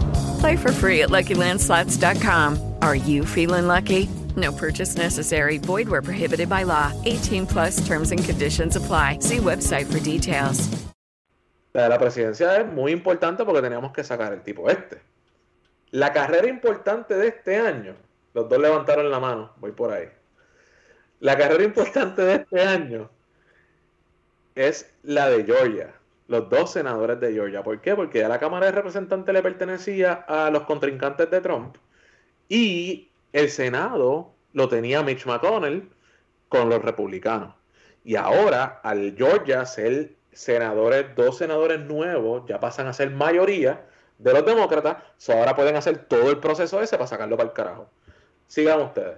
[0.41, 2.57] Play for free at LuckyLandSlots.com.
[2.81, 4.09] Are you feeling lucky?
[4.35, 5.59] No purchase necessary.
[5.59, 6.91] Void where prohibited by law.
[7.05, 9.19] 18 plus terms and conditions apply.
[9.19, 10.67] See website for details.
[11.73, 14.99] La de la presidencia es muy importante porque teníamos que sacar el tipo este.
[15.91, 17.95] La carrera importante de este año,
[18.33, 20.09] los dos levantaron la mano, voy por ahí.
[21.19, 23.11] La carrera importante de este año
[24.55, 25.93] es la de Georgia,
[26.31, 27.61] los dos senadores de Georgia.
[27.61, 27.93] ¿Por qué?
[27.93, 31.75] Porque a la Cámara de Representantes le pertenecía a los contrincantes de Trump
[32.47, 35.89] y el Senado lo tenía Mitch McConnell
[36.47, 37.53] con los republicanos.
[38.05, 43.85] Y ahora, al Georgia ser senadores, dos senadores nuevos, ya pasan a ser mayoría
[44.17, 47.53] de los demócratas, so ahora pueden hacer todo el proceso ese para sacarlo para el
[47.53, 47.89] carajo.
[48.47, 49.17] Sigan ustedes.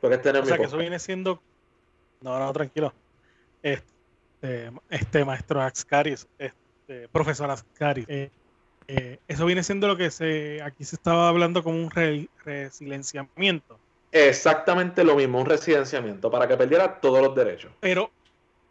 [0.00, 1.40] Porque este no es O mi sea que eso viene siendo.
[2.22, 2.92] No, no, tranquilo.
[3.62, 3.97] Este,
[4.88, 8.30] este maestro Ascaris, este, profesor Ascaris, eh,
[8.86, 13.78] eh, eso viene siendo lo que se aquí se estaba hablando como un re- resilenciamiento.
[14.12, 17.70] Exactamente lo mismo, un residenciamiento, para que perdiera todos los derechos.
[17.80, 18.10] Pero,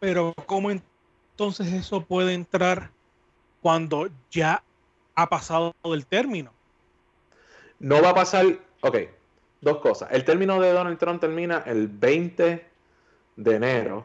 [0.00, 2.90] pero ¿cómo entonces eso puede entrar
[3.62, 4.62] cuando ya
[5.14, 6.52] ha pasado el término?
[7.78, 8.44] No va a pasar,
[8.80, 8.96] ok,
[9.60, 10.08] dos cosas.
[10.10, 12.66] El término de Donald Trump termina el 20
[13.36, 14.04] de enero,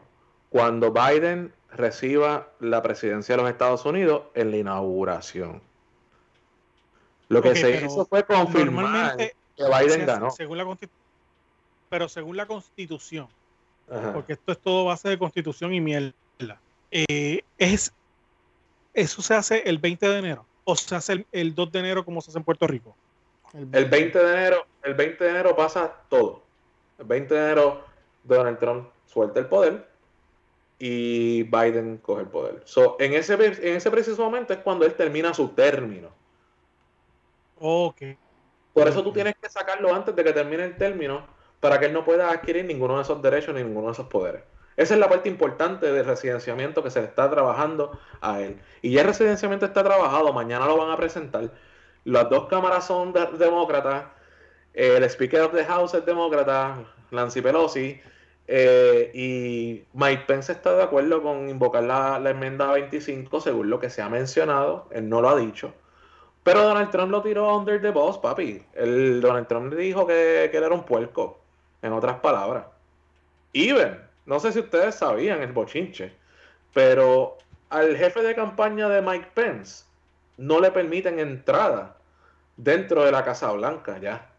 [0.54, 5.60] cuando Biden reciba la presidencia de los Estados Unidos en la inauguración.
[7.28, 10.30] Lo que se hizo fue confirmar que Biden se- ganó.
[10.30, 10.78] Según la
[11.88, 13.26] pero según la constitución,
[13.90, 14.12] Ajá.
[14.12, 16.14] porque esto es todo base de constitución y mierda.
[16.92, 17.92] eh, es,
[18.92, 22.04] eso se hace el 20 de enero o se hace el, el 2 de enero
[22.04, 22.94] como se hace en Puerto Rico.
[23.72, 26.44] El 20 de enero, el 20 de enero pasa todo.
[27.00, 27.84] El 20 de enero
[28.22, 29.92] Donald Trump suelta el poder
[30.86, 32.60] y Biden coge el poder.
[32.66, 36.10] So, en, ese, en ese preciso momento es cuando él termina su término.
[37.58, 38.02] Ok.
[38.74, 41.26] Por eso tú tienes que sacarlo antes de que termine el término
[41.60, 44.42] para que él no pueda adquirir ninguno de esos derechos ni ninguno de esos poderes.
[44.76, 48.60] Esa es la parte importante del residenciamiento que se le está trabajando a él.
[48.82, 51.50] Y ya el residenciamiento está trabajado, mañana lo van a presentar.
[52.04, 54.04] Las dos cámaras son de- demócratas,
[54.74, 58.02] el Speaker of the House es demócrata, Nancy Pelosi,
[58.46, 63.80] eh, y Mike Pence está de acuerdo con invocar la, la enmienda 25 según lo
[63.80, 65.72] que se ha mencionado, él no lo ha dicho.
[66.42, 68.62] Pero Donald Trump lo tiró under the bus, papi.
[68.74, 71.40] El Donald Trump le dijo que, que él era un puerco,
[71.80, 72.66] en otras palabras.
[73.54, 76.12] Even, no sé si ustedes sabían el bochinche,
[76.74, 77.38] pero
[77.70, 79.84] al jefe de campaña de Mike Pence
[80.36, 81.96] no le permiten entrada
[82.56, 84.30] dentro de la Casa Blanca ya.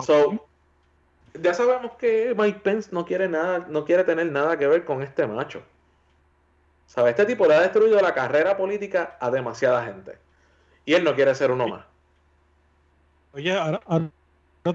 [0.00, 0.46] So,
[1.40, 5.02] ya sabemos que Mike Pence no quiere nada, no quiere tener nada que ver con
[5.02, 5.62] este macho.
[6.86, 7.10] ¿Sabes?
[7.12, 10.18] Este tipo le ha destruido la carrera política a demasiada gente.
[10.84, 11.86] Y él no quiere ser uno más.
[13.32, 14.10] Oye, ahora, ahora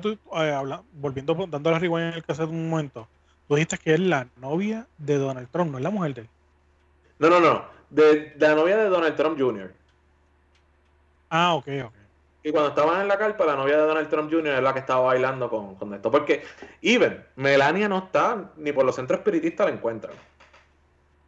[0.01, 3.07] tú, eh, habla- volviendo, dando la en el caso de un momento,
[3.47, 6.29] tú dijiste que es la novia de Donald Trump, no es la mujer de él.
[7.19, 7.65] No, no, no.
[7.89, 9.71] De, de la novia de Donald Trump Jr.
[11.29, 11.93] Ah, ok, ok.
[12.47, 14.53] Y cuando estaban en la carpa, la novia de Donald Trump Jr.
[14.55, 16.09] es la que estaba bailando con, con esto.
[16.09, 16.43] Porque,
[16.81, 20.13] even, Melania no está, ni por los centros espiritistas la encuentran.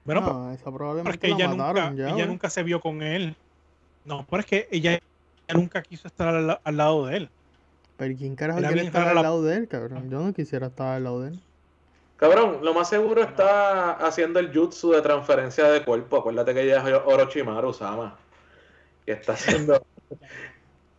[0.05, 2.09] Bueno, No, pero- esa pero es probablemente que la ella nunca, mataron ya.
[2.11, 3.35] ella nunca se vio con él.
[4.05, 5.01] No, pero es que ella, ella
[5.55, 7.29] nunca quiso estar al, al lado de él.
[7.97, 10.09] Pero ¿quién carajo quiere estar al la- lado de él, cabrón?
[10.09, 11.39] Yo no quisiera estar al lado de él.
[12.15, 16.15] Cabrón, lo más seguro está haciendo el jutsu de transferencia de cuerpo.
[16.19, 18.15] Acuérdate que ella es Orochimaru Sama.
[19.05, 19.85] Y está haciendo.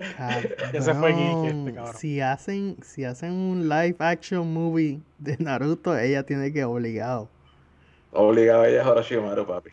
[0.17, 1.95] Fue este Cabrón.
[1.97, 7.29] Si hacen, si hacen un live action movie de Naruto, ella tiene que obligado.
[8.13, 9.71] Obligado ella es Orochimaru, papi.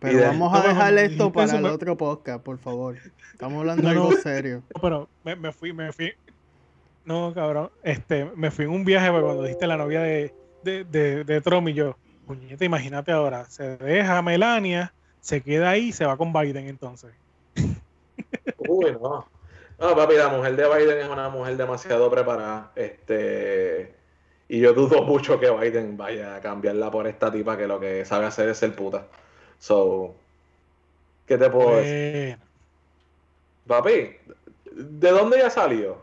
[0.00, 2.96] Pero de- vamos a dejar no, esto para el pero- otro podcast, por favor.
[3.32, 4.02] Estamos hablando No, de no.
[4.08, 4.62] algo serio.
[4.74, 6.12] No, pero me, me fui, me fui.
[7.04, 7.70] No, cabrón.
[7.82, 11.68] Este, me fui en un viaje cuando dijiste la novia de, de, de, de Trump
[11.68, 16.16] y yo, puñeta, imagínate ahora, se deja a Melania, se queda ahí y se va
[16.16, 17.12] con Biden entonces.
[18.74, 19.26] Uy, no.
[19.78, 22.70] No, papi, la mujer de Biden es una mujer demasiado preparada.
[22.76, 23.94] Este.
[24.48, 28.04] Y yo dudo mucho que Biden vaya a cambiarla por esta tipa que lo que
[28.04, 29.06] sabe hacer es ser puta.
[29.58, 30.14] So.
[31.26, 32.36] ¿Qué te puedo decir?
[33.66, 34.16] Bueno, Papi,
[34.72, 35.98] ¿de dónde ya salió?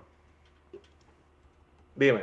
[1.95, 2.21] Dime.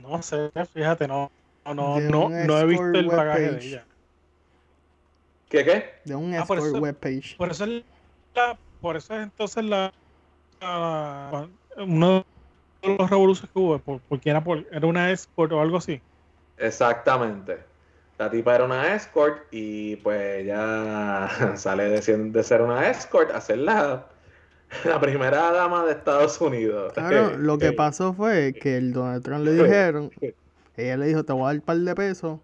[0.00, 1.30] no sé, fíjate, no,
[1.64, 3.84] no, no, De no, he visto el bagaje de ella.
[5.48, 5.84] ¿Qué qué?
[6.04, 7.36] De un Ah, por escort eso- webpage.
[7.36, 7.82] Por eso es
[8.34, 9.92] la, por eso es entonces la,
[10.60, 12.24] la- uno
[12.82, 16.02] de los revoluciones que hubo, por- porque era por, era una escort o algo así.
[16.56, 17.58] Exactamente.
[18.18, 22.00] La tipa era una escort y pues ya sale de,
[22.30, 24.08] de ser una escort a ser la,
[24.84, 26.92] la primera dama de Estados Unidos.
[26.94, 30.12] Claro, lo que pasó fue que el Donald Trump le dijeron,
[30.76, 32.40] ella le dijo, te voy a dar un par de pesos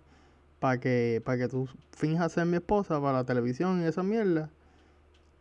[0.61, 4.51] para que, para que tú finjas ser mi esposa para la televisión y esa mierda.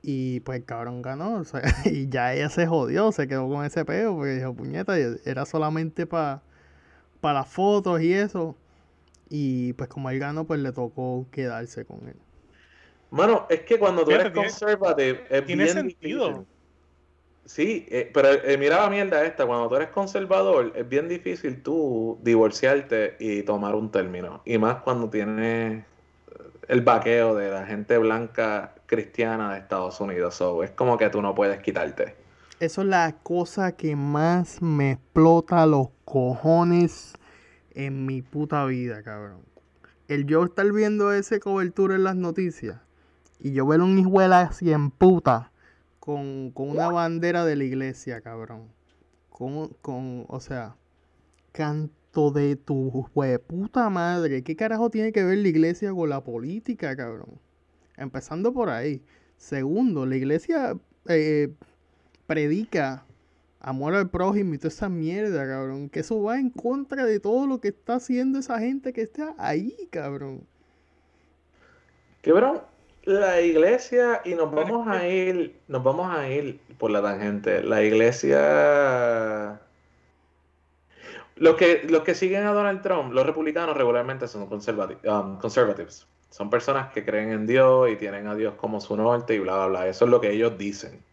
[0.04, 3.66] Y pues el cabrón ganó, o sea, y ya ella se jodió, se quedó con
[3.66, 4.96] ese peo, porque dijo, puñeta,
[5.26, 6.42] era solamente para
[7.24, 8.56] las fotos y eso.
[9.30, 12.16] Y pues como él ganó, pues le tocó quedarse con él.
[13.12, 16.28] Mano, es que cuando tú eres tiene- conservative es tiene bien sentido.
[16.30, 16.48] difícil.
[17.46, 21.62] Sí, eh, pero eh, mira la mierda esta, cuando tú eres conservador es bien difícil
[21.62, 24.42] tú divorciarte y tomar un término.
[24.46, 25.84] Y más cuando tienes
[26.68, 30.42] el vaqueo de la gente blanca cristiana de Estados Unidos.
[30.64, 32.16] Es como que tú no puedes quitarte.
[32.60, 37.14] Eso es la cosa que más me explota los cojones
[37.72, 39.42] en mi puta vida, cabrón.
[40.08, 42.80] El yo estar viendo ese cobertura en las noticias
[43.40, 45.52] y yo ver un hijuela así en puta
[46.00, 48.70] con, con una bandera de la iglesia, cabrón.
[49.30, 50.76] Con, con, o sea,
[52.14, 53.10] de tu
[53.48, 54.44] puta madre.
[54.44, 57.40] ¿Qué carajo tiene que ver la iglesia con la política, cabrón?
[57.98, 59.02] Empezando por ahí.
[59.38, 61.50] Segundo, la iglesia eh,
[62.28, 63.06] predica
[63.60, 65.90] amor al prójimo y toda esa mierda, cabrón.
[65.90, 69.34] Que eso va en contra de todo lo que está haciendo esa gente que está
[69.38, 70.46] ahí, cabrón.
[72.22, 72.62] Cabrón,
[73.06, 77.64] la iglesia, y nos vamos a ir, nos vamos a ir por la tangente.
[77.64, 79.60] La iglesia.
[81.36, 86.06] Los que, los que siguen a Donald Trump, los republicanos regularmente son conservati- um, conservatives.
[86.30, 89.56] Son personas que creen en Dios y tienen a Dios como su norte y bla,
[89.56, 89.88] bla, bla.
[89.88, 91.04] Eso es lo que ellos dicen.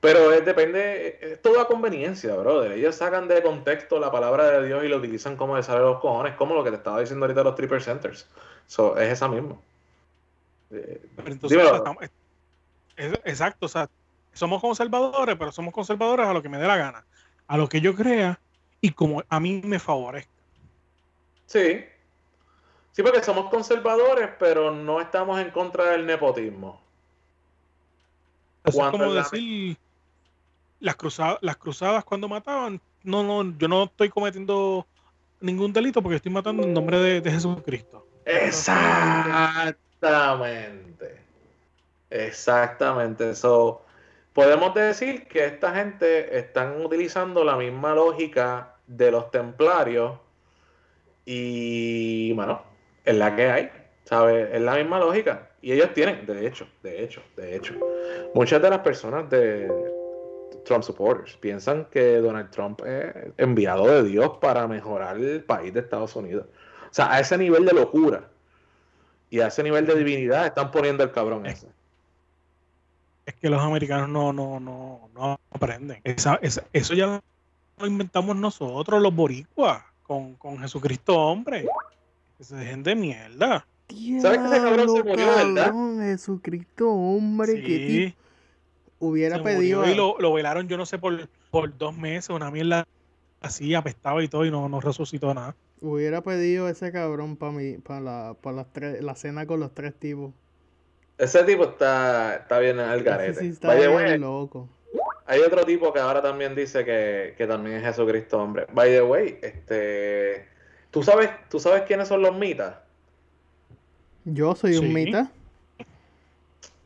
[0.00, 2.72] Pero es, depende, es todo a conveniencia, brother.
[2.72, 6.00] Ellos sacan de contexto la palabra de Dios y lo utilizan como de sale los
[6.00, 8.28] cojones, como lo que te estaba diciendo ahorita los three percenters.
[8.66, 9.56] So, es esa misma.
[10.70, 12.02] Eh, Pero entonces, estamos-
[12.96, 13.88] es- exacto, o sea,
[14.32, 17.04] somos conservadores, pero somos conservadores a lo que me dé la gana,
[17.46, 18.38] a lo que yo crea
[18.80, 20.30] y como a mí me favorezca.
[21.46, 21.84] Sí.
[22.92, 26.80] Sí, porque somos conservadores, pero no estamos en contra del nepotismo.
[28.64, 29.76] Eso es como decir
[30.80, 34.84] las cruzadas, las cruzadas cuando mataban, no, no, yo no estoy cometiendo
[35.40, 38.04] ningún delito porque estoy matando en nombre de, de Jesucristo.
[38.24, 41.20] Exactamente.
[42.10, 43.34] Exactamente.
[43.34, 43.85] So,
[44.36, 50.18] podemos decir que esta gente están utilizando la misma lógica de los templarios
[51.24, 52.62] y, bueno,
[53.02, 53.70] es la que hay,
[54.04, 54.50] ¿sabes?
[54.52, 55.48] Es la misma lógica.
[55.62, 57.76] Y ellos tienen, de hecho, de hecho, de hecho,
[58.34, 59.72] muchas de las personas de
[60.66, 65.80] Trump supporters piensan que Donald Trump es enviado de Dios para mejorar el país de
[65.80, 66.44] Estados Unidos.
[66.90, 68.28] O sea, a ese nivel de locura.
[69.30, 71.68] Y a ese nivel de divinidad están poniendo el cabrón ese.
[73.26, 76.00] Es que los americanos no, no, no, no aprenden.
[76.04, 77.20] Esa, esa- eso ya
[77.78, 81.66] lo inventamos nosotros, los boricuas, con, con Jesucristo hombre.
[82.38, 83.66] Que se dejen de mierda.
[84.20, 85.64] ¿Sabes que ese cabrón se murió, verdad?
[85.66, 88.14] cabrón, Jesucristo, hombre, que
[88.98, 89.80] hubiera se pedido.
[89.80, 92.86] murió y lo, lo velaron, yo no sé, por, por dos meses, una mierda
[93.40, 95.54] así, apestaba y todo, y no, no resucitó nada.
[95.80, 97.52] Hubiera pedido ese cabrón para
[97.84, 100.32] para la, las tres, la cena con los tres tipos.
[101.18, 103.40] Ese tipo está, está bien al garete.
[103.40, 104.68] sí está By the bien way, loco.
[105.26, 108.66] hay otro tipo que ahora también dice que, que también es Jesucristo hombre.
[108.72, 110.46] By the way, este,
[110.90, 112.74] ¿tú sabes, ¿tú sabes quiénes son los mitas?
[114.24, 115.30] Yo soy un mita.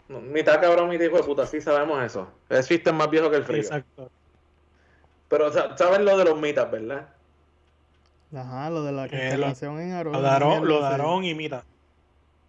[0.08, 2.28] No, Mitad cabrón, mitad hijo de puta, sí sabemos eso.
[2.48, 3.60] El chiste es más viejo que el frío.
[3.62, 4.10] Exacto.
[5.28, 7.08] Pero sa- saben lo de los mitas, ¿verdad?
[8.34, 10.12] Ajá, lo de la Que lo- constelación en Aarón.
[10.12, 10.82] Lo daron, mierda, lo sí.
[10.82, 11.64] daron y mira.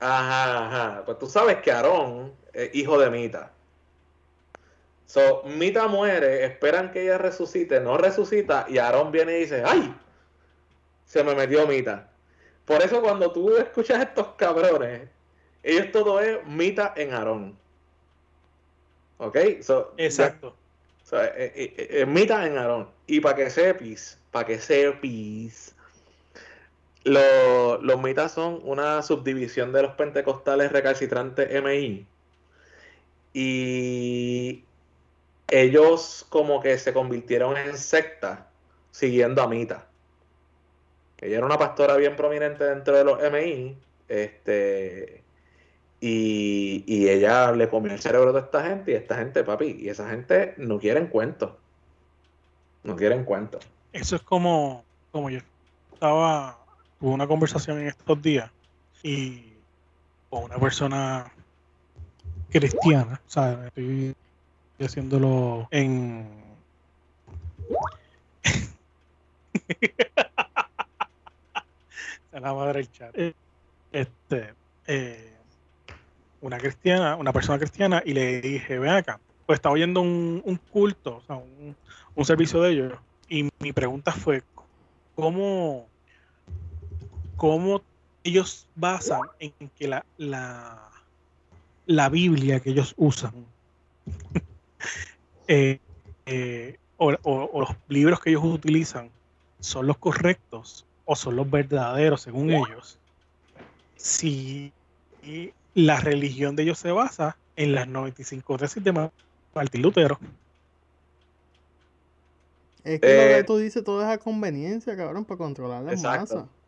[0.01, 1.05] Ajá, ajá.
[1.05, 3.51] Pues tú sabes que Aarón es hijo de Mita.
[5.05, 9.93] So, Mita muere, esperan que ella resucite, no resucita, y Aarón viene y dice, ¡ay!
[11.05, 12.09] Se me metió Mita.
[12.65, 15.07] Por eso cuando tú escuchas a estos cabrones,
[15.63, 17.57] ellos todo es Mita en Aarón.
[19.17, 19.37] ¿Ok?
[19.61, 20.55] So, ya- Exacto.
[21.03, 22.89] so, eh, eh, eh, eh, Mita en Aarón.
[23.05, 25.75] Y para que sepis, para que sepis,
[27.03, 32.05] lo- los mitas son una subdivisión de los pentecostales recalcitrantes MI.
[33.33, 34.63] Y
[35.49, 38.47] ellos como que se convirtieron en secta
[38.91, 39.87] siguiendo a Mita.
[41.19, 43.77] Ella era una pastora bien prominente dentro de los MI.
[44.09, 45.23] Este,
[45.99, 48.91] y, y ella le comió el cerebro a esta gente.
[48.91, 51.51] Y esta gente, papi, y esa gente no quieren cuentos.
[52.83, 53.63] No quieren cuentos.
[53.93, 55.39] Eso es como, como yo
[55.93, 56.57] estaba,
[57.01, 58.49] tuve una conversación en estos días
[59.01, 59.43] y
[60.29, 61.33] con una persona
[62.51, 64.15] cristiana, estoy
[64.79, 66.29] haciéndolo en...
[72.31, 73.17] Se la madre el chat.
[73.17, 73.33] Eh,
[73.91, 74.53] Este,
[74.87, 75.33] eh,
[76.39, 80.55] una cristiana, una persona cristiana, y le dije, ven acá, pues estaba oyendo un, un
[80.55, 81.75] culto, o sea, un,
[82.15, 82.93] un servicio de ellos,
[83.27, 84.43] y mi pregunta fue,
[85.15, 85.87] ¿cómo,
[87.41, 87.81] cómo
[88.23, 90.91] ellos basan en que la, la,
[91.87, 93.33] la Biblia que ellos usan
[95.47, 95.79] eh,
[96.27, 99.09] eh, o, o- o los libros que ellos utilizan
[99.59, 102.99] son los correctos o son los verdaderos según ellos?
[103.95, 104.71] Si
[105.73, 109.09] la religión de ellos se basa en las 95 tesis de Ma-
[109.55, 110.19] Martín Lutero.
[112.83, 115.91] Es que lo Eh, que tú dices todo es a conveniencia, cabrón, para controlar la
[115.93, 116.35] Exacto.
[116.35, 116.60] masa.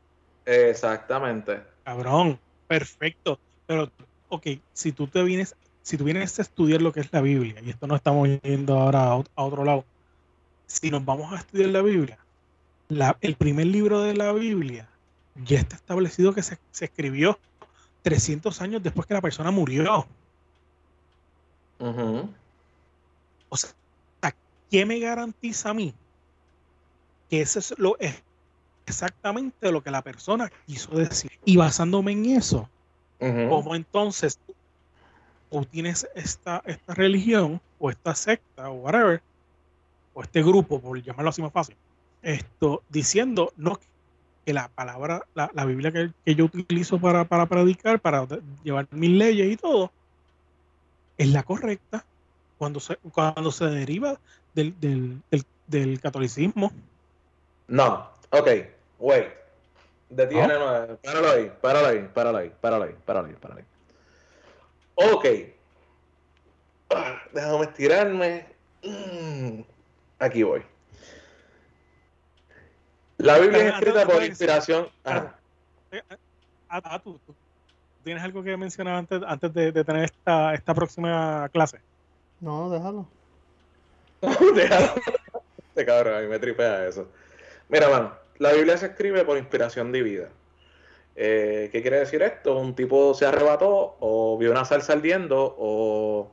[0.46, 1.62] Exactamente.
[1.84, 3.40] Cabrón, perfecto.
[3.66, 3.90] Pero,
[4.30, 7.62] ok, si tú te vienes, si tú vienes a estudiar lo que es la Biblia,
[7.62, 9.86] y esto no estamos yendo ahora a, ot- a otro lado,
[10.68, 12.18] si nos vamos a estudiar la Biblia,
[12.90, 14.90] la- el primer libro de la Biblia
[15.46, 17.40] ya está establecido que se, se escribió
[18.02, 20.06] 300 años después que la persona murió.
[21.80, 22.30] Ujú.
[23.50, 23.70] O sea,
[24.70, 25.94] ¿qué me garantiza a mí
[27.30, 28.24] que eso es lo es
[28.86, 31.32] exactamente lo que la persona quiso decir?
[31.46, 32.70] Y basándome en eso,
[33.20, 33.50] Ujú.
[33.50, 34.40] ¿cómo entonces
[35.50, 39.22] tú, tienes esta, esta religión o esta secta o whatever,
[40.14, 41.76] o este grupo, por llamarlo así más fácil,
[42.22, 43.80] esto diciendo no
[44.46, 48.28] que la palabra, la, la Biblia que, que yo utilizo para, para predicar, para
[48.64, 49.92] llevar mis leyes y todo,
[51.18, 52.04] es la correcta
[52.58, 54.18] cuando se, cuando se deriva
[54.54, 56.72] del, del, del, del catolicismo.
[57.68, 58.48] No, ok,
[59.00, 59.28] wait.
[60.10, 63.66] Detiene, no, páralo ahí, páralo ahí, páralo ahí, páralo ahí, páralo ahí, páralo ahí.
[64.96, 65.26] Ok.
[66.94, 68.46] Ah, déjame estirarme.
[68.84, 69.62] Mm,
[70.20, 70.64] Aquí voy.
[73.18, 74.88] La Biblia es Ah, escrita no, por inspiración.
[75.04, 75.34] Claro.
[75.92, 76.18] Ah,
[76.70, 77.36] Ah, ah, tú, tú
[78.04, 81.80] tienes algo que mencionar antes, antes de, de tener esta, esta próxima clase.
[82.40, 83.08] No, déjalo.
[84.56, 84.94] Déjalo.
[85.70, 87.08] Este cabrón, a mí me tripea eso.
[87.70, 88.14] Mira, mano,
[88.44, 90.28] la Biblia se escribe por inspiración divina.
[91.16, 92.58] Eh, ¿Qué quiere decir esto?
[92.58, 96.32] Un tipo se arrebató o vio una salsa ardiendo o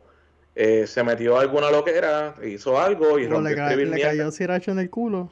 [0.54, 4.30] eh, se metió a alguna loquera, hizo algo y rompió le, ca- le mierda, cayó
[4.30, 5.30] siracho en el culo.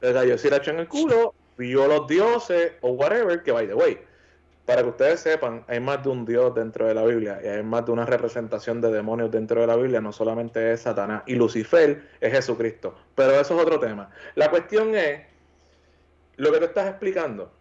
[0.00, 3.98] le cayó siracho en el culo, vio los dioses o whatever, que by the way,
[4.66, 7.62] para que ustedes sepan, hay más de un dios dentro de la Biblia y hay
[7.62, 11.34] más de una representación de demonios dentro de la Biblia, no solamente es Satanás y
[11.36, 14.10] Lucifer es Jesucristo, pero eso es otro tema.
[14.34, 15.22] La cuestión es,
[16.38, 17.52] lo que te estás explicando,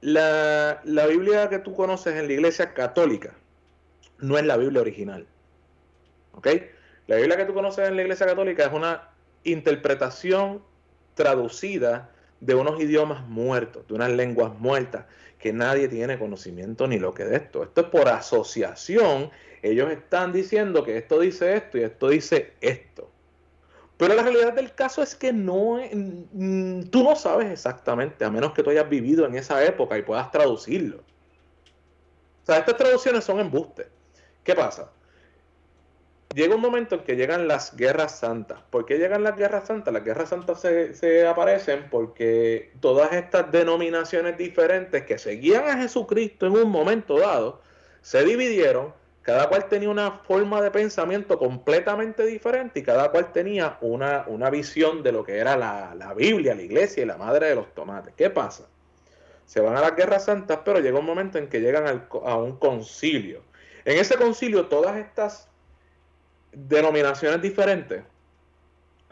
[0.00, 3.34] la, la Biblia que tú conoces en la iglesia católica
[4.18, 5.26] no es la Biblia original.
[6.32, 6.48] ¿Ok?
[7.08, 9.10] La Biblia que tú conoces en la iglesia católica es una
[9.44, 10.62] interpretación
[11.14, 12.10] traducida
[12.40, 15.06] de unos idiomas muertos, de unas lenguas muertas,
[15.38, 17.64] que nadie tiene conocimiento ni lo que de esto.
[17.64, 19.30] Esto es por asociación.
[19.62, 23.11] Ellos están diciendo que esto dice esto y esto dice esto.
[23.96, 28.52] Pero la realidad del caso es que no, mm, tú no sabes exactamente, a menos
[28.52, 30.98] que tú hayas vivido en esa época y puedas traducirlo.
[30.98, 33.86] O sea, estas traducciones son embustes.
[34.42, 34.90] ¿Qué pasa?
[36.34, 38.60] Llega un momento en que llegan las guerras santas.
[38.70, 39.92] ¿Por qué llegan las guerras santas?
[39.92, 46.46] Las guerras santas se, se aparecen porque todas estas denominaciones diferentes que seguían a Jesucristo
[46.46, 47.60] en un momento dado
[48.00, 53.78] se dividieron cada cual tenía una forma de pensamiento completamente diferente y cada cual tenía
[53.80, 57.48] una, una visión de lo que era la, la, Biblia, la iglesia y la madre
[57.48, 58.12] de los tomates.
[58.16, 58.66] ¿Qué pasa?
[59.46, 62.36] Se van a las guerras santas, pero llega un momento en que llegan al, a
[62.36, 63.42] un concilio.
[63.84, 65.48] En ese concilio todas estas
[66.52, 68.02] denominaciones diferentes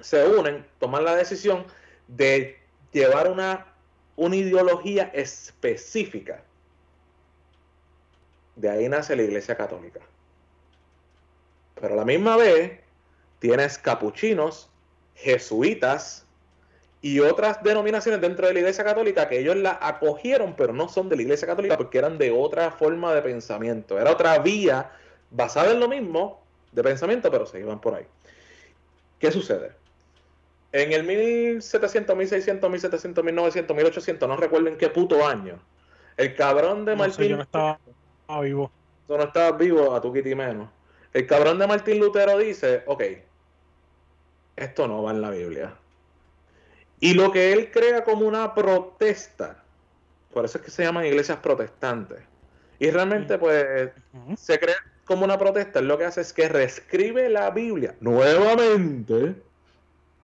[0.00, 1.64] se unen, toman la decisión
[2.08, 2.58] de
[2.90, 3.66] llevar una,
[4.16, 6.42] una ideología específica
[8.56, 10.00] de ahí nace la Iglesia Católica.
[11.80, 12.80] Pero a la misma vez
[13.38, 14.68] tienes capuchinos,
[15.14, 16.26] jesuitas
[17.02, 21.08] y otras denominaciones dentro de la Iglesia Católica que ellos la acogieron, pero no son
[21.08, 23.98] de la Iglesia Católica porque eran de otra forma de pensamiento.
[23.98, 24.90] Era otra vía
[25.30, 26.42] basada en lo mismo
[26.72, 28.06] de pensamiento, pero se iban por ahí.
[29.18, 29.72] ¿Qué sucede?
[30.72, 35.58] En el 1700, 1600, 1700, 1900, 1800, no recuerdo en qué puto año,
[36.16, 37.80] el cabrón de No Martín yo no estaba
[38.38, 38.70] vivo.
[39.08, 40.68] tú no estabas vivo, a tu kitty menos.
[41.12, 43.02] El cabrón de Martín Lutero dice, ok,
[44.56, 45.74] esto no va en la Biblia.
[47.00, 49.64] Y lo que él crea como una protesta,
[50.32, 52.18] por eso es que se llaman iglesias protestantes.
[52.78, 53.90] Y realmente, pues,
[54.36, 59.34] se crea como una protesta, lo que hace es que reescribe la Biblia nuevamente.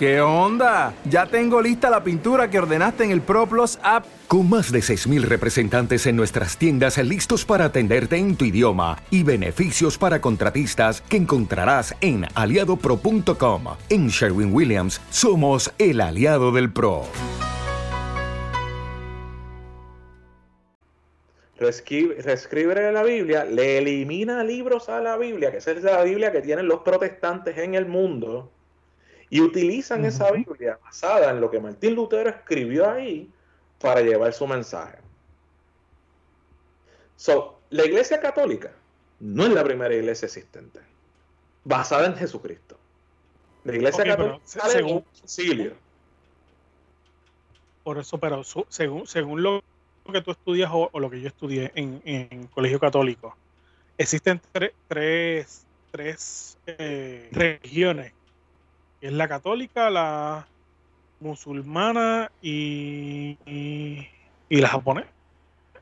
[0.00, 0.94] ¿Qué onda?
[1.04, 4.06] Ya tengo lista la pintura que ordenaste en el ProPlus app.
[4.28, 9.24] Con más de 6.000 representantes en nuestras tiendas listos para atenderte en tu idioma y
[9.24, 13.64] beneficios para contratistas que encontrarás en aliadopro.com.
[13.90, 17.02] En Sherwin Williams somos el aliado del PRO.
[21.58, 26.40] Reescribe, la Biblia, le elimina libros a la Biblia, que esa es la Biblia que
[26.40, 28.50] tienen los protestantes en el mundo,
[29.30, 33.30] y utilizan esa Biblia basada en lo que Martín Lutero escribió ahí
[33.80, 34.98] para llevar su mensaje.
[37.16, 38.72] So, la iglesia católica
[39.20, 40.80] no es la primera iglesia existente,
[41.64, 42.76] basada en Jesucristo.
[43.64, 45.74] La iglesia católica sale según- un concilio.
[47.84, 49.62] Por eso, pero su- según, según lo
[50.12, 53.36] que tú estudias o, o lo que yo estudié en, en colegio católico,
[53.96, 58.12] existen tre- tres, tres eh, religiones.
[59.00, 60.46] Que Es la católica, la
[61.20, 64.08] musulmana y, y,
[64.48, 65.08] y la japonesa.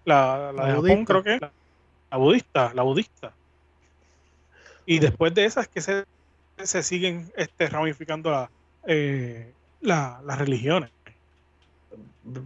[0.04, 1.40] La, la La de Japón creo que es.
[1.40, 1.52] La,
[2.10, 3.32] la budista, la budista.
[4.86, 6.04] Y después de esas que se,
[6.56, 8.50] se siguen este, ramificando la,
[8.86, 9.52] eh,
[9.82, 10.90] la- las religiones.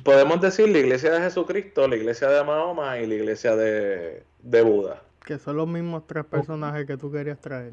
[0.04, 4.62] Podemos decir la iglesia de Jesucristo, la iglesia de Mahoma y la iglesia de, de
[4.62, 5.02] Buda.
[5.24, 7.72] Que son los mismos tres personajes que tú querías traer.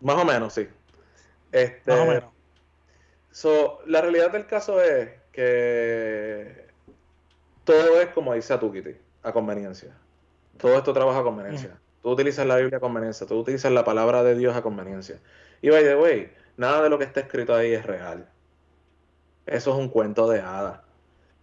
[0.00, 0.68] Más o menos, sí.
[1.52, 2.24] Este, Más o menos.
[3.30, 6.66] so, la realidad del caso es que
[7.64, 9.96] todo es como dice Atukiti, a conveniencia.
[10.58, 11.78] Todo esto trabaja a conveniencia.
[12.02, 15.20] Tú utilizas la Biblia a conveniencia, tú utilizas la palabra de Dios a conveniencia.
[15.62, 18.28] Y by the way, nada de lo que está escrito ahí es real.
[19.46, 20.80] Eso es un cuento de hadas.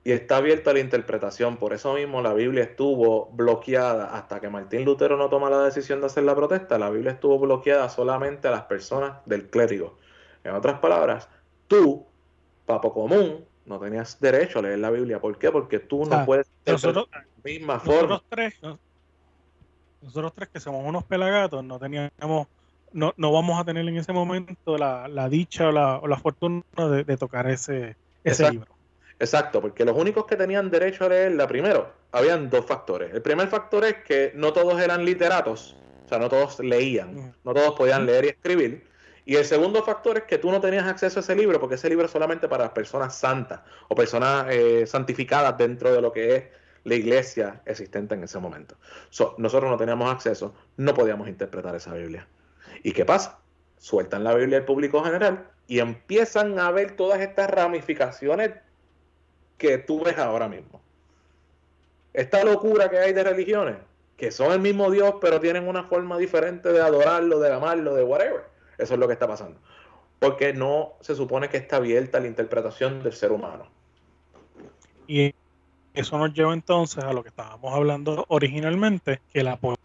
[0.05, 1.57] Y está abierto a la interpretación.
[1.57, 5.99] Por eso mismo la Biblia estuvo bloqueada hasta que Martín Lutero no toma la decisión
[5.99, 6.77] de hacer la protesta.
[6.77, 9.97] La Biblia estuvo bloqueada solamente a las personas del clérigo.
[10.43, 11.27] En otras palabras,
[11.67, 12.05] tú,
[12.67, 15.19] papo común, no tenías derecho a leer la Biblia.
[15.19, 15.51] ¿Por qué?
[15.51, 18.01] Porque tú no sea, puedes nosotros- de la misma forma.
[18.01, 18.77] Nosotros tres, no-
[20.03, 22.45] nosotros tres que somos unos pelagatos, no teníamos,
[22.91, 26.17] no, no vamos a tener en ese momento la, la dicha o la, o la
[26.17, 28.51] fortuna de, de tocar ese, ese Exacto.
[28.51, 28.74] libro.
[29.19, 33.13] Exacto, porque los únicos que tenían derecho a leerla, primero, habían dos factores.
[33.13, 37.53] El primer factor es que no todos eran literatos, o sea, no todos leían, no
[37.53, 38.87] todos podían leer y escribir.
[39.23, 41.89] Y el segundo factor es que tú no tenías acceso a ese libro, porque ese
[41.89, 46.43] libro es solamente para personas santas o personas eh, santificadas dentro de lo que es
[46.83, 48.75] la iglesia existente en ese momento.
[49.09, 52.27] So, nosotros no teníamos acceso, no podíamos interpretar esa Biblia.
[52.83, 53.39] ¿Y qué pasa?
[53.77, 58.51] Sueltan la Biblia al público general y empiezan a ver todas estas ramificaciones
[59.57, 60.81] que tú ves ahora mismo.
[62.13, 63.77] Esta locura que hay de religiones,
[64.17, 68.03] que son el mismo Dios, pero tienen una forma diferente de adorarlo, de amarlo, de
[68.03, 68.43] whatever.
[68.77, 69.59] Eso es lo que está pasando.
[70.19, 73.67] Porque no se supone que está abierta la interpretación del ser humano.
[75.07, 75.33] Y
[75.93, 79.75] eso nos lleva entonces a lo que estábamos hablando originalmente, que la po-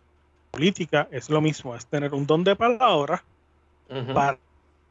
[0.53, 3.23] política es lo mismo, es tener un don de palabra
[4.15, 4.39] para,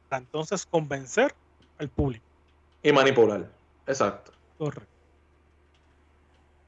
[0.09, 1.33] para entonces convencer
[1.77, 2.25] al público.
[2.83, 3.47] Y manipular.
[3.87, 4.31] Exacto.
[4.59, 4.91] Correcto.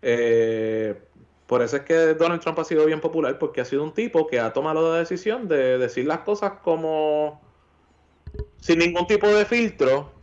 [0.02, 1.00] Eh,
[1.46, 4.26] por eso es que Donald Trump ha sido bien popular, porque ha sido un tipo
[4.28, 7.42] que ha tomado la decisión de decir las cosas como
[8.62, 10.14] sin ningún tipo de filtro,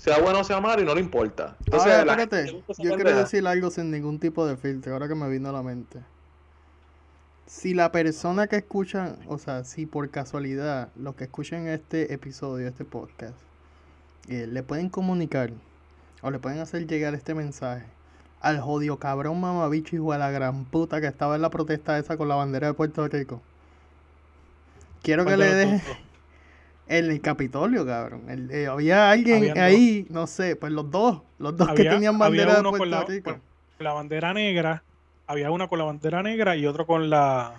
[0.00, 1.56] sea bueno o sea malo, y no le importa.
[1.66, 5.16] Entonces, la espérate, gente yo quiero decir algo sin ningún tipo de filtro, ahora que
[5.16, 5.98] me vino a la mente.
[7.46, 12.68] Si la persona que escucha, o sea, si por casualidad los que escuchan este episodio,
[12.68, 13.34] este podcast,
[14.28, 15.50] eh, le pueden comunicar
[16.22, 17.84] o le pueden hacer llegar este mensaje
[18.40, 22.16] al jodido cabrón mamabicho hijo de la gran puta que estaba en la protesta esa
[22.16, 23.42] con la bandera de Puerto Rico.
[25.02, 25.96] Quiero que ¿Cuál le deje
[26.88, 28.22] en el Capitolio, cabrón.
[28.28, 29.64] El- eh, había alguien Habían dos.
[29.64, 32.90] ahí, no sé, pues los dos, los dos que tenían había bandera de Puerto con
[32.90, 33.30] la, Rico.
[33.32, 33.40] con
[33.84, 34.82] la bandera negra,
[35.26, 37.54] había una con la bandera negra y otro con la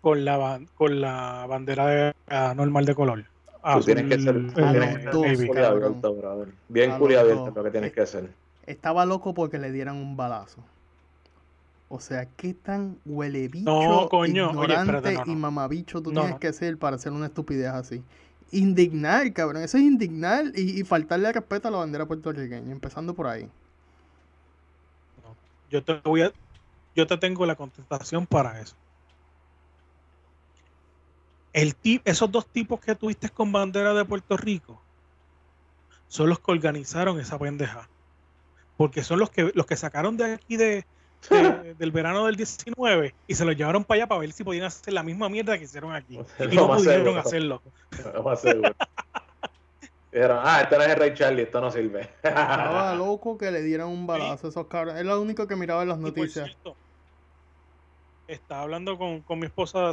[0.00, 3.24] con la con la bandera de- ah, normal de color.
[3.68, 6.48] Tú tienes que ser, Azul, tú eh, tienes que ser bien abierto, brother.
[6.68, 7.48] Bien A curi los abierto dos.
[7.50, 8.30] es lo que tienes que hacer.
[8.66, 10.62] Estaba loco porque le dieran un balazo.
[11.88, 16.12] O sea, qué tan huele bicho, No, coño, oye, ignorante espérate, no, y mamabicho tú
[16.12, 16.40] No, tienes no.
[16.40, 18.02] que ser para hacer una estupidez así.
[18.50, 19.62] Indignar, cabrón.
[19.62, 23.48] Eso es indignar y, y faltarle respeto a la bandera puertorriqueña, empezando por ahí.
[25.70, 26.32] Yo te voy a,
[26.94, 28.74] yo te tengo la contestación para eso.
[31.56, 34.78] El esos dos tipos que tuviste con bandera de Puerto Rico
[36.06, 37.88] son los que organizaron esa pendeja.
[38.76, 40.84] Porque son los que los que sacaron de aquí de,
[41.30, 44.66] de- del verano del 19 y se los llevaron para allá para ver si podían
[44.66, 46.20] hacer la misma mierda que hicieron aquí.
[46.38, 47.20] Y Lo no más pudieron seguro.
[47.20, 47.62] hacerlo.
[48.14, 48.76] Lo más seguro.
[50.12, 52.02] Dijeron, ah, este no es el Rey Charlie, esto no sirve.
[52.22, 55.00] Estaba loco que le dieran un balazo a esos cabrones.
[55.00, 56.46] Es lo único que miraba en las Y por noticias.
[56.48, 56.76] cierto,
[58.28, 59.92] estaba hablando con, con mi esposa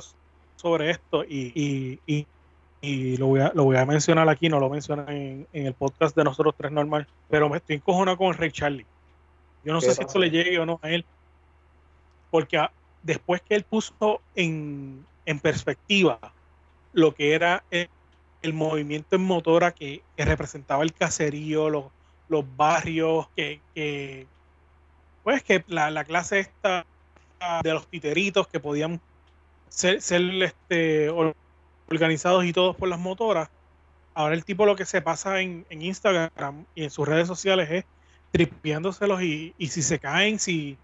[0.56, 2.28] sobre esto y, y, y-
[2.86, 5.74] y lo, voy a, lo voy a mencionar aquí, no lo mencioné en, en el
[5.74, 8.86] podcast de nosotros tres normal, pero me estoy encojonado con el Rey Charlie.
[9.64, 11.06] Yo no ¿Qué sé si esto le llegue o no a él,
[12.30, 16.20] porque a- después que él puso en, en perspectiva
[16.92, 17.88] lo que era el,
[18.42, 21.86] el movimiento en motora que, que representaba el caserío, los,
[22.28, 24.28] los barrios, que, que
[25.24, 26.86] pues que la, la clase esta
[27.64, 29.00] de los titeritos que podían
[29.74, 31.34] ser, este, or-
[31.90, 33.50] organizados y todos por las motoras.
[34.14, 37.86] Ahora el tipo lo que se pasa en, Instagram y en sus redes sociales es
[38.32, 40.78] tripiándoselos y, si se caen, si,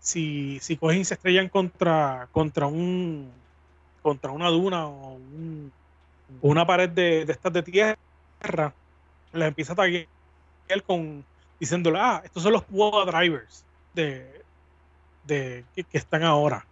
[0.00, 3.30] si, si cogen y se estrellan contra, contra un
[4.02, 5.70] contra una duna o un-
[6.40, 7.96] una pared de, estas de tierra,
[9.32, 10.06] les empieza a taguear
[10.86, 11.22] con
[11.58, 13.62] diciéndole, ah, estos son los WOA drivers
[13.94, 14.42] de,
[15.26, 16.64] de que están ahora.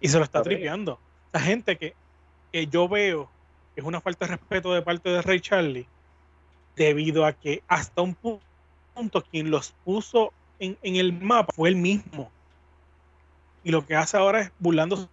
[0.00, 0.98] Y se lo está tripeando.
[1.32, 1.94] La gente que,
[2.52, 3.28] que yo veo
[3.74, 5.86] que es una falta de respeto de parte de Ray Charlie,
[6.76, 8.40] debido a que hasta un pu-
[8.94, 12.30] punto quien los puso en, en el mapa fue él mismo.
[13.64, 15.08] Y lo que hace ahora es burlándose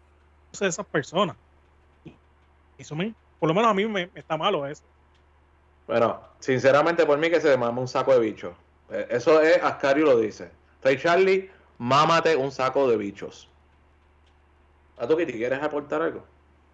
[0.60, 1.36] de esas personas.
[2.78, 4.84] Eso me, por lo menos a mí me, me está malo eso.
[5.88, 8.56] Bueno, sinceramente por mí que se mama un saco de bichos.
[8.90, 10.50] Eh, Eso es, Ascario lo dice.
[10.82, 13.50] Rey Charlie, mámate un saco de bichos.
[15.04, 16.26] ¿A tú, Kitty, quieres aportar algo?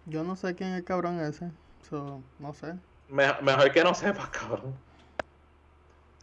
[0.04, 1.52] Yo no sé quién es el cabrón ese.
[1.82, 2.74] So, no sé.
[3.08, 4.74] Me- mejor que no sepas, cabrón.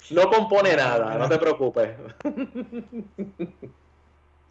[0.10, 1.90] No compone nada, no te preocupes.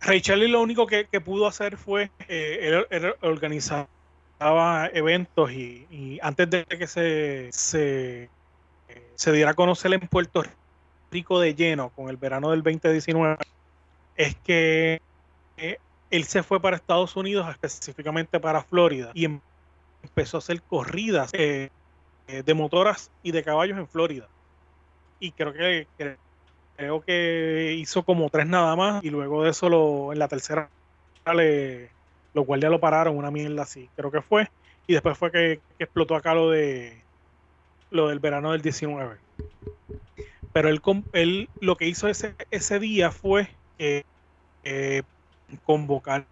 [0.01, 3.89] Ray Charlie lo único que, que pudo hacer fue eh, él- él organizaba
[4.93, 8.31] eventos y, y antes de que se, se,
[9.17, 10.43] se diera a conocer en Puerto
[11.11, 13.39] Rico de lleno con el verano del 2019,
[14.17, 15.01] es que
[15.59, 15.79] eh,
[16.11, 19.41] él se fue para Estados Unidos, específicamente para Florida, y em-
[20.03, 21.71] empezó a hacer corridas eh,
[22.29, 24.31] eh, de motoras y de caballos en Florida.
[25.19, 26.19] Y creo que, que-
[26.77, 30.73] creo que hizo como tres nada más, y luego de eso en la tercera
[31.35, 31.97] le,
[32.35, 34.49] los guardias lo pararon, una mierda así, creo que fue.
[34.87, 37.07] Y después fue que, que explotó acá lo de
[37.91, 39.21] lo del verano del 19.
[40.53, 40.69] Pero
[41.13, 44.03] él, lo que hizo ese, ese día fue eh,
[44.65, 45.03] eh,
[45.65, 46.29] convocar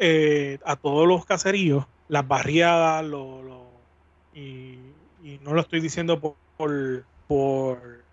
[0.00, 3.42] eh, a todos los caseríos, las barriadas, lo,
[4.32, 4.94] y,
[5.40, 8.04] no lo estoy diciendo por por, por,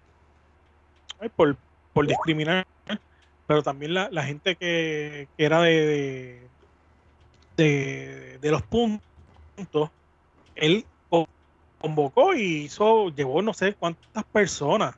[1.36, 1.58] por,
[1.94, 2.66] por discriminar,
[3.46, 6.52] pero también la, la gente que, era de, de,
[7.58, 9.92] de- de los puntos,
[10.56, 11.30] él co-
[11.80, 14.96] convocó y hizo, llevó no sé cuántas personas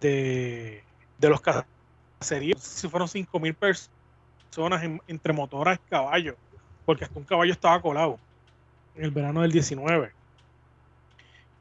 [0.00, 0.84] de,
[1.18, 3.54] de los caseríos, si fueron 5 mil
[4.54, 6.36] personas en- entre motoras y caballos,
[6.84, 8.18] porque hasta un caballo estaba colado
[8.94, 10.12] en el verano del 19.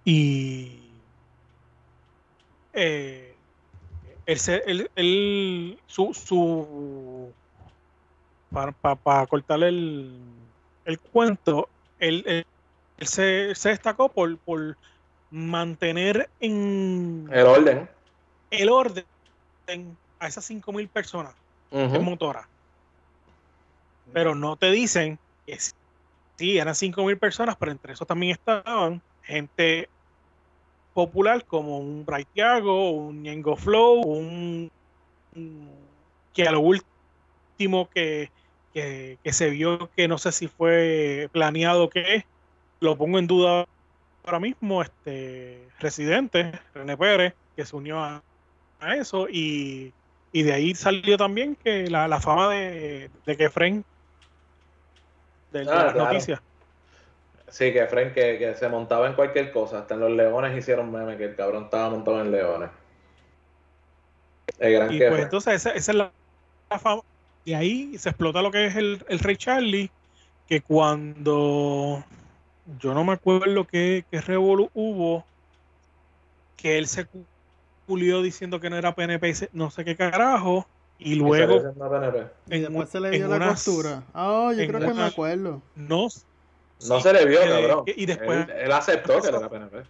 [0.06, 0.80] Y
[2.74, 3.36] eh,
[4.28, 4.38] él,
[4.68, 7.34] él- él- su, su
[8.52, 10.22] para, cortarle el,
[10.86, 11.68] el cuento,
[12.00, 12.46] él, él-
[12.98, 14.78] él se, se destacó por, por
[15.32, 17.89] mantener en El orden.
[18.52, 19.06] el orden
[20.20, 21.34] a esas 5.000 personas
[21.72, 21.96] Ujú.
[21.96, 22.48] en motora.
[24.14, 25.57] Pero no te dicen que
[26.38, 29.89] sí, eran 5.000 personas, pero entre esos también estaban gente
[30.93, 34.72] popular como un Bright Thiago, un Ñengo Flow, un,
[36.34, 38.30] que a lo último que,
[38.74, 42.26] que, que se vio que no sé si fue planeado o qué,
[42.80, 43.66] lo pongo en duda
[44.24, 48.24] ahora mismo, este residente, René Pérez, que se unió a,
[48.80, 49.93] a eso y,
[50.32, 53.84] y de ahí salió también que la, la fama de, de que Fren
[55.54, 56.10] de, de Ah, las claro.
[56.10, 56.41] noticias.
[57.47, 59.80] Sí, que Frank que, que se montaba en cualquier cosa.
[59.80, 62.70] Hasta en los leones hicieron meme que el cabrón estaba montado en leones.
[64.60, 66.14] El gran Y pues entonces esa, esa es la,
[66.70, 67.01] la fama.
[67.45, 69.91] Y ahí se explota lo que es el, el Rey Charlie,
[70.47, 72.04] que cuando
[72.80, 75.26] yo no me acuerdo qué, qué revolu hubo,
[76.56, 77.26] que él se cu-
[77.86, 80.66] culió diciendo que no era PNP, no sé qué carajo,
[81.04, 81.58] y luego
[82.49, 84.04] Y después se le dio la unas- costura.
[84.14, 85.62] Ah, yo creo que me acuerdo.
[85.76, 86.10] no, No
[86.97, 87.84] sí, se le vio, eh, cabrón.
[87.88, 89.84] y después Él, él aceptó que era la PNP.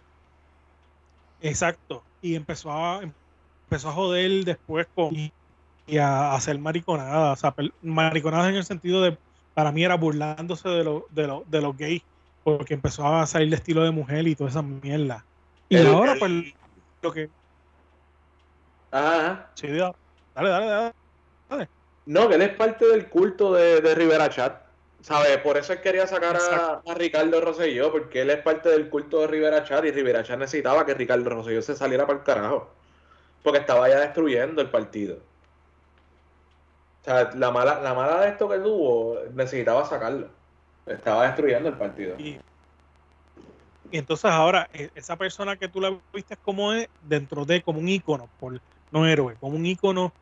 [1.42, 2.02] Exacto.
[2.22, 5.32] Y empezó a, empezó a joder después con y,
[5.86, 7.38] y a hacer mariconadas.
[7.38, 9.16] O sea, mariconadas en el sentido de,
[9.54, 12.02] para mí era burlándose de, lo, de, lo- de los gays,
[12.44, 15.24] porque empezó a salir de estilo de mujer y toda esa mierda.
[15.68, 16.32] Y El- ahora, el- pues,
[17.02, 17.28] lo que.
[18.90, 19.50] Ajá.
[19.54, 19.94] Sí, dale,
[20.34, 20.92] dale, dale.
[22.06, 24.62] No, que él es parte del culto de, de Rivera Chat.
[25.00, 25.36] ¿Sabes?
[25.38, 29.20] Por eso él quería sacar a, a Ricardo Rosselló, porque él es parte del culto
[29.20, 32.70] de Rivera Chat y Rivera Chat necesitaba que Ricardo Rosselló se saliera para el carajo.
[33.42, 35.16] Porque estaba ya destruyendo el partido.
[37.02, 40.28] O sea, la mala, la mala de esto que tuvo, necesitaba sacarlo.
[40.86, 42.16] Estaba destruyendo el partido.
[42.18, 42.38] Y,
[43.90, 47.78] y entonces ahora, e- esa persona que tú la viste como es dentro de como
[47.78, 48.58] un ícono, por,
[48.90, 50.14] no héroe, como un ícono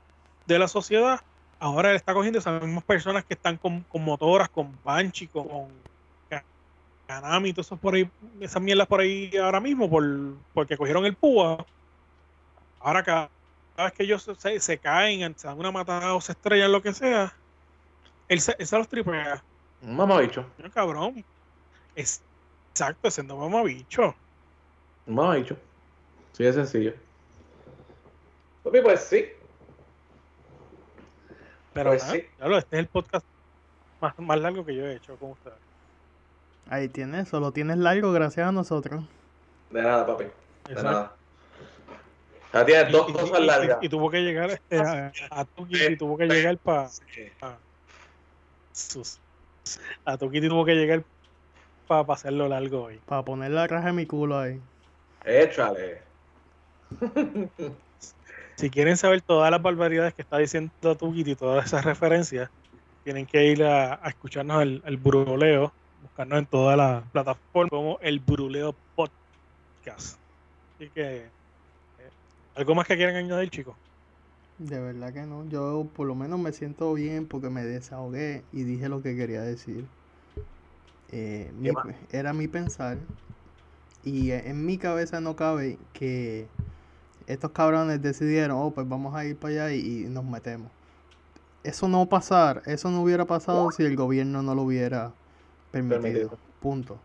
[0.46, 1.20] de la sociedad,
[1.58, 5.48] ahora él está cogiendo esas mismas personas que están con, con motoras, con Banshee, con,
[5.48, 5.72] con
[7.44, 10.02] y esas por ahí, esas mierdas por ahí ahora mismo, por,
[10.54, 11.64] porque cogieron el púa.
[12.80, 13.28] Ahora cada,
[13.76, 16.72] cada vez que ellos se, se- se caen, se dan una matada o se estrellan,
[16.72, 17.32] lo que sea,
[18.28, 19.42] él se, él se los tripea.
[19.82, 20.46] Un mamabicho.
[20.58, 21.22] No, cabrón.
[21.94, 22.22] Es,
[22.70, 24.14] exacto, siendo mamabicho.
[25.06, 25.56] Un mamabicho.
[26.32, 26.94] Sí, de sencillo.
[28.64, 29.26] Papi, pues sí.
[31.74, 32.24] Pero Pues nada, sí.
[32.38, 33.24] diablo, este es el podcast
[34.00, 35.56] más, más largo que yo he hecho con ustedes.
[36.68, 39.04] Ahí tienes, solo tienes largo gracias a nosotros.
[39.70, 40.24] De nada, papi.
[40.24, 40.30] De
[40.72, 40.82] Exacto.
[40.90, 41.12] nada.
[42.52, 43.78] Ya tienes Y- dos y- cosas y- largas.
[43.80, 46.88] Y, tuvo que llegar este, a, a Tuki y tuvo que llegar para.
[50.04, 51.02] A Tuki tuvo que llegar
[51.88, 53.00] para hacerlo largo hoy.
[53.06, 54.60] Para poner la raja en mi culo ahí.
[55.24, 56.02] Échale.
[58.62, 62.48] Si quieren saber todas las barbaridades que está diciendo Tuki y todas esas referencias,
[63.02, 67.98] tienen que ir a, a escucharnos el, el Bruleo, buscarnos en todas las plataformas como
[68.00, 70.20] el Bruleo Podcast.
[70.78, 71.32] Así que,
[71.98, 72.12] eh,
[72.54, 73.76] ¿algo más que quieran añadir, chicos?
[74.58, 75.46] De verdad que no.
[75.48, 79.42] Yo por lo menos me siento bien porque me desahogué y dije lo que quería
[79.42, 79.90] decir.
[81.08, 81.70] Eh, mi-
[82.10, 82.98] era mi pensar.
[84.02, 86.48] Y eh, en mi cabeza no cabe que
[87.26, 90.72] estos cabrones decidieron, oh, pues vamos a ir para allá y, y nos metemos.
[91.64, 95.16] eso no pasar, eso no hubiera pasado si el gobierno no lo hubiera
[95.70, 96.00] permitido.
[96.02, 96.40] Permitido.
[96.60, 97.04] Punto.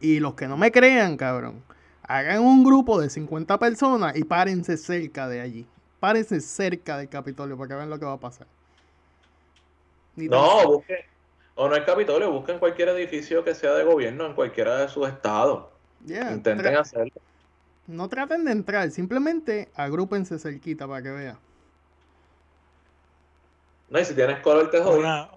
[0.00, 1.64] Y los que no me crean, cabrón,
[2.02, 5.70] hagan un grupo de 50 personas y párense cerca de allí.
[6.00, 8.48] Párense cerca del Capitolio para que vean lo que va a pasar.
[10.16, 10.98] Ni No, busquen,
[11.54, 15.08] o no el Capitolio, busquen cualquier edificio que sea de gobierno en cualquiera de sus
[15.08, 15.66] estados.
[16.04, 17.20] Yeah, Intenten hacerlo.
[17.86, 21.38] No traten de entrar, simplemente agrúpense cerquita para que vean.
[23.90, 25.00] No, y si tienes color te jodí.
[25.00, 25.28] Una-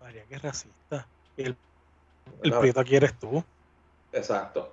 [0.00, 1.06] María, qué racista.
[1.36, 1.56] El,
[2.42, 2.60] el No.
[2.60, 3.42] prieto aquí eres tú.
[4.12, 4.72] Exacto.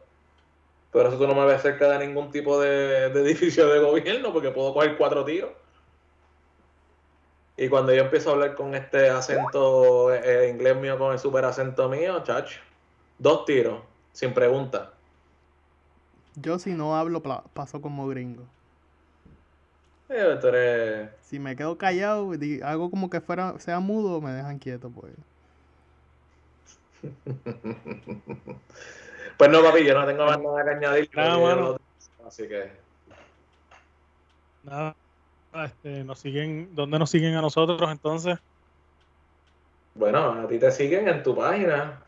[0.92, 4.32] Pero eso tú no me ves cerca de ningún tipo de, de edificio de gobierno
[4.32, 5.52] porque puedo coger cuatro tiros.
[7.58, 11.44] Y cuando yo empiezo a hablar con este acento eh, inglés mío, con el super
[11.44, 12.60] acento mío, chacho,
[13.18, 13.82] dos tiros,
[14.14, 14.94] sin pregunta.
[16.36, 18.44] Yo si no hablo paso como gringo.
[20.10, 22.32] Eh, tú eres- Si me quedo callado,
[22.64, 25.14] hago como que fuera sea mudo, me dejan quieto, pues.
[29.38, 31.10] Pues no, papi, yo no tengo más nada que añadir.
[31.14, 31.78] Nada, lo-
[32.26, 32.72] Así que,
[34.64, 34.96] Nada.
[35.54, 38.38] Este, nos siguen, ¿Dónde nos siguen a nosotros entonces?
[39.94, 42.04] bueno, a ti te siguen en tu página,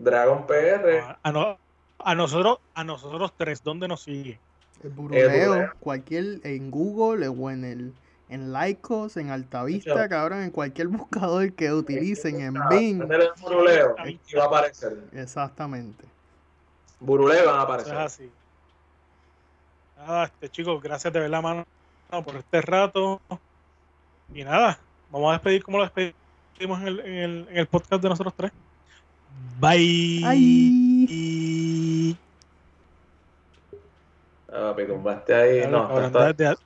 [0.00, 1.16] Dragon PR.
[1.22, 1.58] A, no-
[1.98, 4.38] a nosotros, a nosotros tres, ¿dónde nos siguen?
[4.82, 7.92] El buruleo, cualquier, en Google o en el
[8.30, 12.98] en Lycos, en Altavista, cabrón, en cualquier buscador que utilicen, en Ah, Bing.
[13.40, 14.98] Buruleo y va a aparecer.
[15.12, 16.04] Exactamente.
[17.00, 17.92] Buruleo van a aparecer.
[17.94, 18.30] es así.
[19.98, 21.64] Nada, este, chicos, gracias de verdad, mano,
[22.24, 23.20] por este rato.
[24.34, 24.78] Y nada,
[25.10, 28.34] vamos a despedir como lo despedimos en el, en el, en el podcast de nosotros
[28.36, 28.52] tres.
[29.60, 30.22] Bye.
[34.52, 35.70] Ah, papi, tumbaste ahí.
[35.70, 36.56] No, está- desde-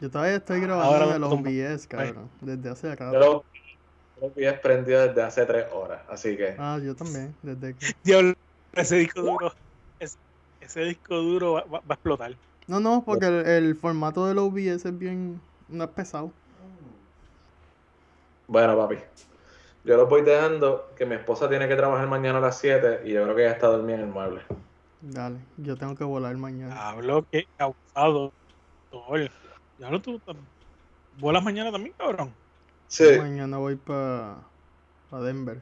[0.00, 1.32] Yo todavía estoy grabando Ahora de me los.
[1.32, 2.30] OBS, cabrón.
[2.40, 3.18] Desde hace yo rato.
[3.18, 3.44] lo,
[4.20, 6.54] lo vi prendido desde hace tres horas, así que.
[6.58, 7.86] Ah, yo también, desde que...
[8.02, 8.34] Diablo,
[8.74, 9.52] ese disco duro,
[9.98, 10.16] ese,
[10.60, 12.36] ese disco duro va, va- va a explotar.
[12.66, 15.40] No, no, porque el, el formato del OBS es bien...
[15.68, 16.30] No es pesado.
[18.46, 18.96] Bueno, papi.
[19.84, 23.12] Yo los voy dejando, que mi esposa tiene que trabajar mañana a las 7 y
[23.12, 24.40] yo creo que ya está dormida en el mueble.
[25.02, 26.88] Dale, yo tengo que volar mañana.
[26.88, 28.32] Hablo que causado.
[29.76, 30.36] Diablo, tú tam-
[31.18, 32.34] vuelas mañana también, cabrón.
[32.88, 33.18] Sí.
[33.18, 34.36] Mañana voy para
[35.10, 35.58] Denver.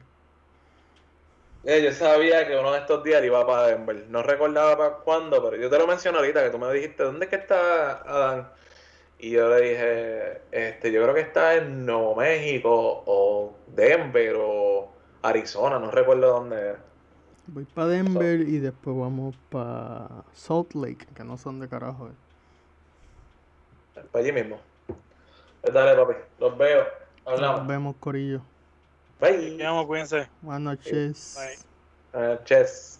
[1.65, 4.05] Eh, yo sabía que uno de estos días iba para Denver.
[4.09, 7.25] No recordaba para cuándo, pero yo te lo mencioné ahorita, que tú me dijiste, ¿dónde
[7.25, 8.49] es que está Adán?
[9.23, 14.91] Y yo le dije, este, yo creo que está en Nuevo México o Denver o
[15.21, 16.79] Arizona, no recuerdo dónde era.
[17.47, 22.09] Voy para Denver y después vamos para Salt Lake, que no son de carajo.
[22.09, 22.11] eh.
[24.11, 24.59] Para allí mismo.
[25.61, 26.83] Pues dale, papi, los veo.
[27.25, 27.59] Hablamos.
[27.59, 28.41] Nos vemos, Corillo.
[29.21, 29.57] Bye.
[29.63, 30.27] Vamos, cuídense.
[30.41, 31.39] Buenas noches.
[32.11, 32.33] Bye.
[32.33, 32.99] Uh, chess.